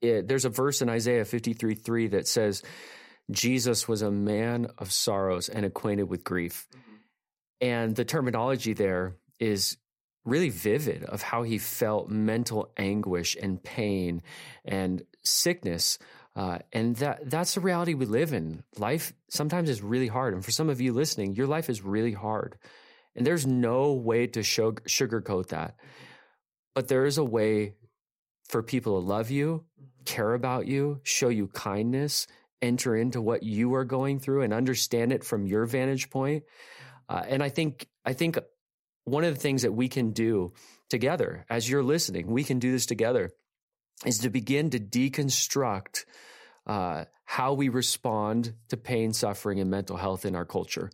it, 0.02 0.28
there's 0.28 0.46
a 0.46 0.50
verse 0.50 0.84
in 0.84 0.90
Isaiah 0.90 1.26
53 1.26 1.74
3 1.74 2.08
that 2.10 2.28
says, 2.28 2.62
Jesus 3.32 3.88
was 3.88 4.04
a 4.04 4.12
man 4.12 4.68
of 4.78 4.92
sorrows 4.92 5.50
and 5.50 5.66
acquainted 5.66 6.04
with 6.04 6.24
grief. 6.24 6.68
Mm-hmm. 6.72 6.96
And 7.62 7.96
the 7.96 8.06
terminology 8.06 8.74
there 8.74 9.16
is 9.40 9.78
really 10.26 10.50
vivid 10.50 11.04
of 11.04 11.22
how 11.22 11.44
he 11.44 11.58
felt 11.58 12.10
mental 12.10 12.72
anguish 12.78 13.36
and 13.42 13.62
pain 13.64 14.22
and 14.66 15.04
sickness. 15.24 15.98
Uh, 16.36 16.60
and 16.72 16.96
that 16.98 17.30
that's 17.30 17.56
the 17.56 17.62
reality 17.62 17.94
we 17.94 18.06
live 18.06 18.34
in. 18.34 18.64
Life 18.78 19.14
sometimes 19.30 19.70
is 19.70 19.82
really 19.82 20.08
hard. 20.08 20.34
And 20.34 20.46
for 20.46 20.52
some 20.52 20.70
of 20.70 20.80
you 20.80 20.94
listening, 20.94 21.36
your 21.36 21.48
life 21.48 21.70
is 21.70 21.82
really 21.82 22.14
hard. 22.14 22.58
And 23.16 23.28
there's 23.28 23.46
no 23.46 23.94
way 23.94 24.28
to 24.28 24.40
sugarcoat 24.40 25.48
that. 25.50 25.76
But 26.74 26.88
there 26.88 27.06
is 27.06 27.18
a 27.18 27.24
way 27.24 27.76
for 28.48 28.64
people 28.64 29.02
to 29.02 29.08
love 29.08 29.30
you, 29.30 29.66
care 30.06 30.34
about 30.34 30.68
you, 30.68 31.02
show 31.04 31.28
you 31.28 31.48
kindness, 31.48 32.28
enter 32.62 32.96
into 32.96 33.22
what 33.22 33.44
you 33.44 33.74
are 33.76 33.86
going 33.86 34.20
through 34.20 34.44
and 34.44 34.54
understand 34.54 35.12
it 35.12 35.24
from 35.24 35.46
your 35.46 35.66
vantage 35.66 36.10
point. 36.10 36.44
Uh, 37.10 37.24
and 37.28 37.44
I 37.44 37.50
think 37.50 37.88
I 38.06 38.14
think 38.14 38.38
one 39.06 39.24
of 39.24 39.34
the 39.34 39.40
things 39.40 39.64
that 39.64 39.74
we 39.74 39.88
can 39.88 40.12
do 40.12 40.54
together 40.90 41.46
as 41.50 41.70
you're 41.70 41.84
listening, 41.84 42.28
we 42.28 42.44
can 42.44 42.60
do 42.60 42.72
this 42.72 42.86
together, 42.86 43.32
is 44.06 44.20
to 44.20 44.30
begin 44.30 44.70
to 44.72 44.80
deconstruct 44.80 46.06
uh, 46.68 47.06
how 47.26 47.54
we 47.54 47.70
respond 47.70 48.54
to 48.70 48.78
pain, 48.78 49.14
suffering, 49.14 49.60
and 49.60 49.70
mental 49.70 49.98
health 49.98 50.26
in 50.26 50.36
our 50.36 50.46
culture. 50.46 50.92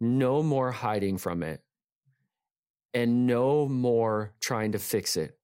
No 0.00 0.42
more 0.42 0.72
hiding 0.72 1.18
from 1.18 1.42
it 1.42 1.62
and 2.94 3.26
no 3.26 3.68
more 3.68 4.32
trying 4.40 4.72
to 4.72 4.78
fix 4.78 5.16
it. 5.16 5.38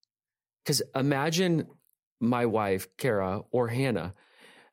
Because 0.65 0.83
imagine 0.95 1.67
my 2.21 2.47
wife, 2.47 2.89
Kara, 2.97 3.43
or 3.51 3.69
Hannah, 3.69 4.15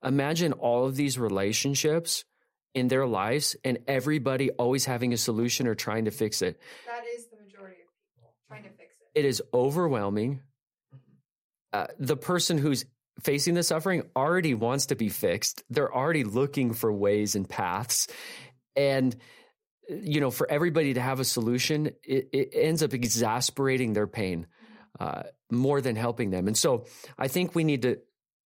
imagine 0.04 0.52
all 0.54 0.86
of 0.86 0.96
these 0.96 1.18
relationships 1.18 2.26
in 2.74 2.90
their 2.90 3.08
lives 3.08 3.56
and 3.64 3.80
everybody 3.88 4.52
always 4.52 4.86
having 4.86 5.14
a 5.14 5.18
solution 5.18 5.68
or 5.68 5.76
trying 5.76 6.06
to 6.06 6.12
fix 6.12 6.42
it. 6.42 6.60
That 6.86 7.04
is 7.16 7.28
the 7.28 7.38
majority 7.38 7.82
of 7.82 7.90
people 8.16 8.34
trying 8.56 8.72
to 8.72 8.78
fix 8.78 8.94
it. 9.00 9.20
It 9.20 9.26
is 9.26 9.42
overwhelming. 9.54 10.42
Uh, 11.74 11.88
the 12.00 12.18
person 12.18 12.58
who's 12.58 12.86
facing 13.22 13.54
the 13.54 13.64
suffering 13.64 14.04
already 14.16 14.54
wants 14.54 14.88
to 14.88 14.96
be 14.96 15.10
fixed. 15.10 15.64
They're 15.70 15.94
already 15.94 16.24
looking 16.24 16.74
for 16.74 16.92
ways 16.92 17.36
and 17.36 17.48
paths. 17.48 18.08
And, 18.76 19.16
you 19.90 20.20
know, 20.20 20.32
for 20.32 20.50
everybody 20.50 20.94
to 20.94 21.02
have 21.02 21.20
a 21.20 21.26
solution, 21.26 21.88
it, 22.04 22.30
it 22.34 22.50
ends 22.54 22.84
up 22.84 22.94
exasperating 22.94 23.94
their 23.94 24.08
pain 24.08 24.48
uh, 25.00 25.24
more 25.52 25.82
than 25.82 25.96
helping 25.96 26.30
them. 26.30 26.48
And 26.48 26.58
so 26.58 26.86
I 27.18 27.28
think 27.28 27.56
we 27.56 27.64
need 27.64 27.84
to 27.84 28.00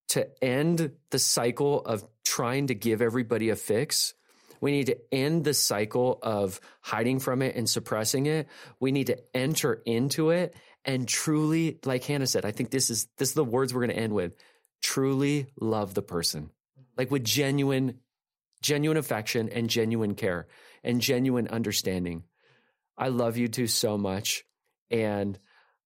to 0.09 0.27
end 0.43 0.91
the 1.11 1.19
cycle 1.19 1.81
of 1.81 2.03
trying 2.25 2.65
to 2.67 2.73
give 2.73 2.99
everybody 2.99 3.49
a 3.49 3.55
fix 3.55 4.15
we 4.61 4.71
need 4.71 4.87
to 4.87 4.97
end 5.11 5.43
the 5.43 5.53
cycle 5.53 6.19
of 6.21 6.59
hiding 6.81 7.19
from 7.19 7.41
it 7.41 7.55
and 7.55 7.69
suppressing 7.69 8.25
it. 8.25 8.47
We 8.79 8.91
need 8.91 9.07
to 9.07 9.17
enter 9.33 9.81
into 9.85 10.31
it 10.31 10.55
and 10.85 11.07
truly, 11.07 11.79
like 11.85 12.03
Hannah 12.05 12.27
said, 12.27 12.45
I 12.45 12.51
think 12.51 12.71
this 12.71 12.89
is 12.89 13.07
this 13.17 13.29
is 13.29 13.35
the 13.35 13.43
words 13.43 13.73
we're 13.73 13.85
going 13.85 13.95
to 13.95 14.01
end 14.01 14.13
with. 14.13 14.33
Truly 14.81 15.47
love 15.59 15.93
the 15.93 16.01
person. 16.01 16.51
Like 16.97 17.11
with 17.11 17.23
genuine 17.23 17.99
genuine 18.61 18.97
affection 18.97 19.49
and 19.49 19.69
genuine 19.69 20.15
care 20.15 20.47
and 20.83 21.01
genuine 21.01 21.47
understanding. 21.47 22.23
I 22.97 23.07
love 23.07 23.37
you 23.37 23.47
two 23.47 23.67
so 23.67 23.97
much 23.97 24.43
and 24.91 25.37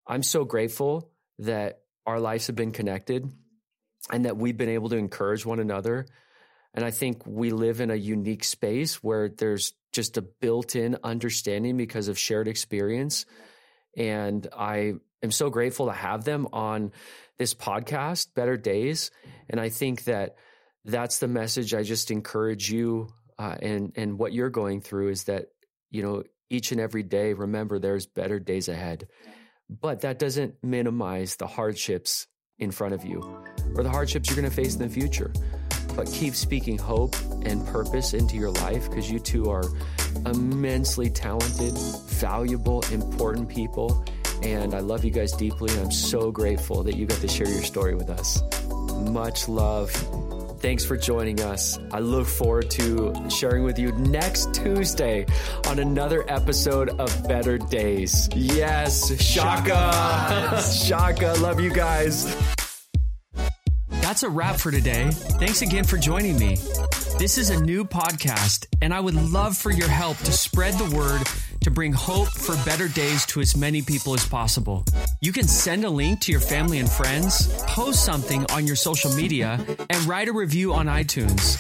I'm 0.08 0.24
so 0.24 0.44
grateful 0.44 1.12
that 1.40 1.82
our 2.06 2.20
lives 2.20 2.48
have 2.48 2.56
been 2.56 2.72
connected 2.72 3.32
and 4.12 4.26
that 4.26 4.38
we've 4.38 4.58
been 4.58 4.70
able 4.70 4.90
to 4.90 4.98
encourage 4.98 5.46
one 5.46 5.60
another 5.60 6.08
and 6.74 6.84
I 6.84 6.92
think 6.92 7.26
we 7.26 7.52
live 7.52 7.82
in 7.82 7.92
a 7.92 7.96
unique 7.96 8.44
space 8.44 9.04
where 9.04 9.30
there's 9.30 9.74
just 9.92 10.18
a 10.18 10.22
built 10.22 10.76
in 10.76 10.98
understanding 11.04 11.78
because 11.78 12.08
of 12.08 12.18
shared 12.18 12.48
experience. 12.48 13.26
And 13.96 14.48
I 14.58 14.94
am 15.22 15.32
so 15.32 15.50
grateful 15.52 15.86
to 15.86 15.92
have 15.92 16.24
them 16.24 16.48
on 16.52 16.92
this 17.38 17.54
podcast, 17.54 18.34
Better 18.34 18.58
Days. 18.58 19.12
And 19.50 19.60
I 19.60 19.70
think 19.70 20.06
that 20.06 20.36
that's 20.84 21.20
the 21.20 21.28
message 21.28 21.76
I 21.76 21.84
just 21.84 22.10
encourage 22.10 22.72
you 22.72 23.10
uh, 23.38 23.56
and, 23.62 23.94
and 23.96 24.20
what 24.20 24.34
you're 24.34 24.50
going 24.50 24.82
through 24.82 25.10
is 25.10 25.24
that, 25.26 25.48
you 25.92 26.04
know, 26.04 26.24
each 26.50 26.72
and 26.72 26.80
every 26.80 27.04
day, 27.04 27.34
remember 27.34 27.80
there's 27.80 28.06
better 28.06 28.40
days 28.40 28.70
ahead. 28.70 29.08
But 29.70 30.02
that 30.02 30.20
doesn't 30.20 30.56
minimize 30.62 31.36
the 31.36 31.48
hardships 31.48 32.28
in 32.60 32.72
front 32.72 32.94
of 32.94 33.04
you 33.06 33.22
or 33.76 33.84
the 33.84 33.90
hardships 33.90 34.30
you're 34.30 34.36
going 34.36 34.50
to 34.50 34.56
face 34.56 34.76
in 34.76 34.82
the 34.82 34.90
future. 34.90 35.32
But 35.96 36.08
keep 36.12 36.36
speaking 36.36 36.78
hope 36.78 37.16
and 37.46 37.66
purpose 37.68 38.14
into 38.14 38.36
your 38.36 38.52
life 38.52 38.90
because 38.90 39.10
you 39.10 39.20
two 39.20 39.50
are 39.50 39.64
immensely 40.26 41.10
talented, 41.10 41.78
valuable, 41.78 42.84
important 42.92 43.50
people. 43.50 44.04
And 44.42 44.74
I 44.74 44.80
love 44.80 45.06
you 45.06 45.12
guys 45.12 45.32
deeply. 45.32 45.72
And 45.74 45.86
I'm 45.86 45.92
so 45.92 46.32
grateful 46.32 46.84
that 46.84 46.96
you 46.96 47.06
got 47.06 47.20
to 47.22 47.28
share 47.28 47.48
your 47.48 47.64
story 47.64 47.96
with 47.96 48.10
us. 48.10 48.44
Much 49.10 49.48
love. 49.48 49.92
Thanks 50.60 50.86
for 50.86 50.96
joining 50.96 51.42
us. 51.42 51.78
I 51.92 52.00
look 52.00 52.26
forward 52.26 52.70
to 52.72 53.14
sharing 53.30 53.64
with 53.64 53.78
you 53.78 53.92
next 53.94 54.54
Tuesday 54.54 55.26
on 55.68 55.80
another 55.80 56.24
episode 56.30 56.90
of 57.02 57.28
Better 57.28 57.58
Days. 57.58 58.30
Yes, 58.34 59.22
Shaka. 59.22 60.62
Shaka. 60.62 61.34
Love 61.42 61.60
you 61.60 61.70
guys. 61.70 62.34
That's 64.14 64.22
a 64.22 64.30
wrap 64.30 64.58
for 64.58 64.70
today. 64.70 65.10
Thanks 65.10 65.64
again 65.64 65.86
for 65.86 65.98
joining 65.98 66.38
me. 66.38 66.58
This 67.18 67.40
is 67.40 67.50
a 67.50 67.60
new 67.60 67.84
podcast, 67.84 68.68
and 68.80 68.94
I 68.94 69.00
would 69.00 69.16
love 69.16 69.58
for 69.58 69.72
your 69.72 69.88
help 69.88 70.18
to 70.20 70.32
spread 70.32 70.76
the 70.76 70.96
word 70.96 71.24
to 71.62 71.72
bring 71.72 71.94
hope 71.94 72.28
for 72.28 72.54
better 72.64 72.88
days 72.88 73.26
to 73.26 73.42
as 73.42 73.58
many 73.58 73.82
people 73.82 74.14
as 74.14 74.24
possible. 74.24 74.86
You 75.22 75.34
can 75.34 75.48
send 75.48 75.84
a 75.84 75.90
link 75.90 76.20
to 76.22 76.32
your 76.32 76.42
family 76.42 76.78
and 76.78 76.88
friends, 76.88 77.48
post 77.64 78.06
something 78.06 78.46
on 78.52 78.68
your 78.68 78.76
social 78.76 79.12
media, 79.16 79.60
and 79.90 80.04
write 80.06 80.28
a 80.28 80.32
review 80.32 80.76
on 80.76 80.86
iTunes. 80.86 81.56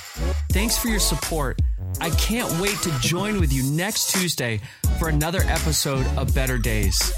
Thanks 0.51 0.77
for 0.77 0.89
your 0.89 0.99
support. 0.99 1.59
I 2.01 2.11
can't 2.11 2.61
wait 2.61 2.77
to 2.83 2.91
join 2.99 3.39
with 3.39 3.51
you 3.51 3.63
next 3.63 4.11
Tuesday 4.11 4.61
for 4.99 5.09
another 5.09 5.41
episode 5.47 6.05
of 6.17 6.35
Better 6.35 6.59
Days. 6.59 7.11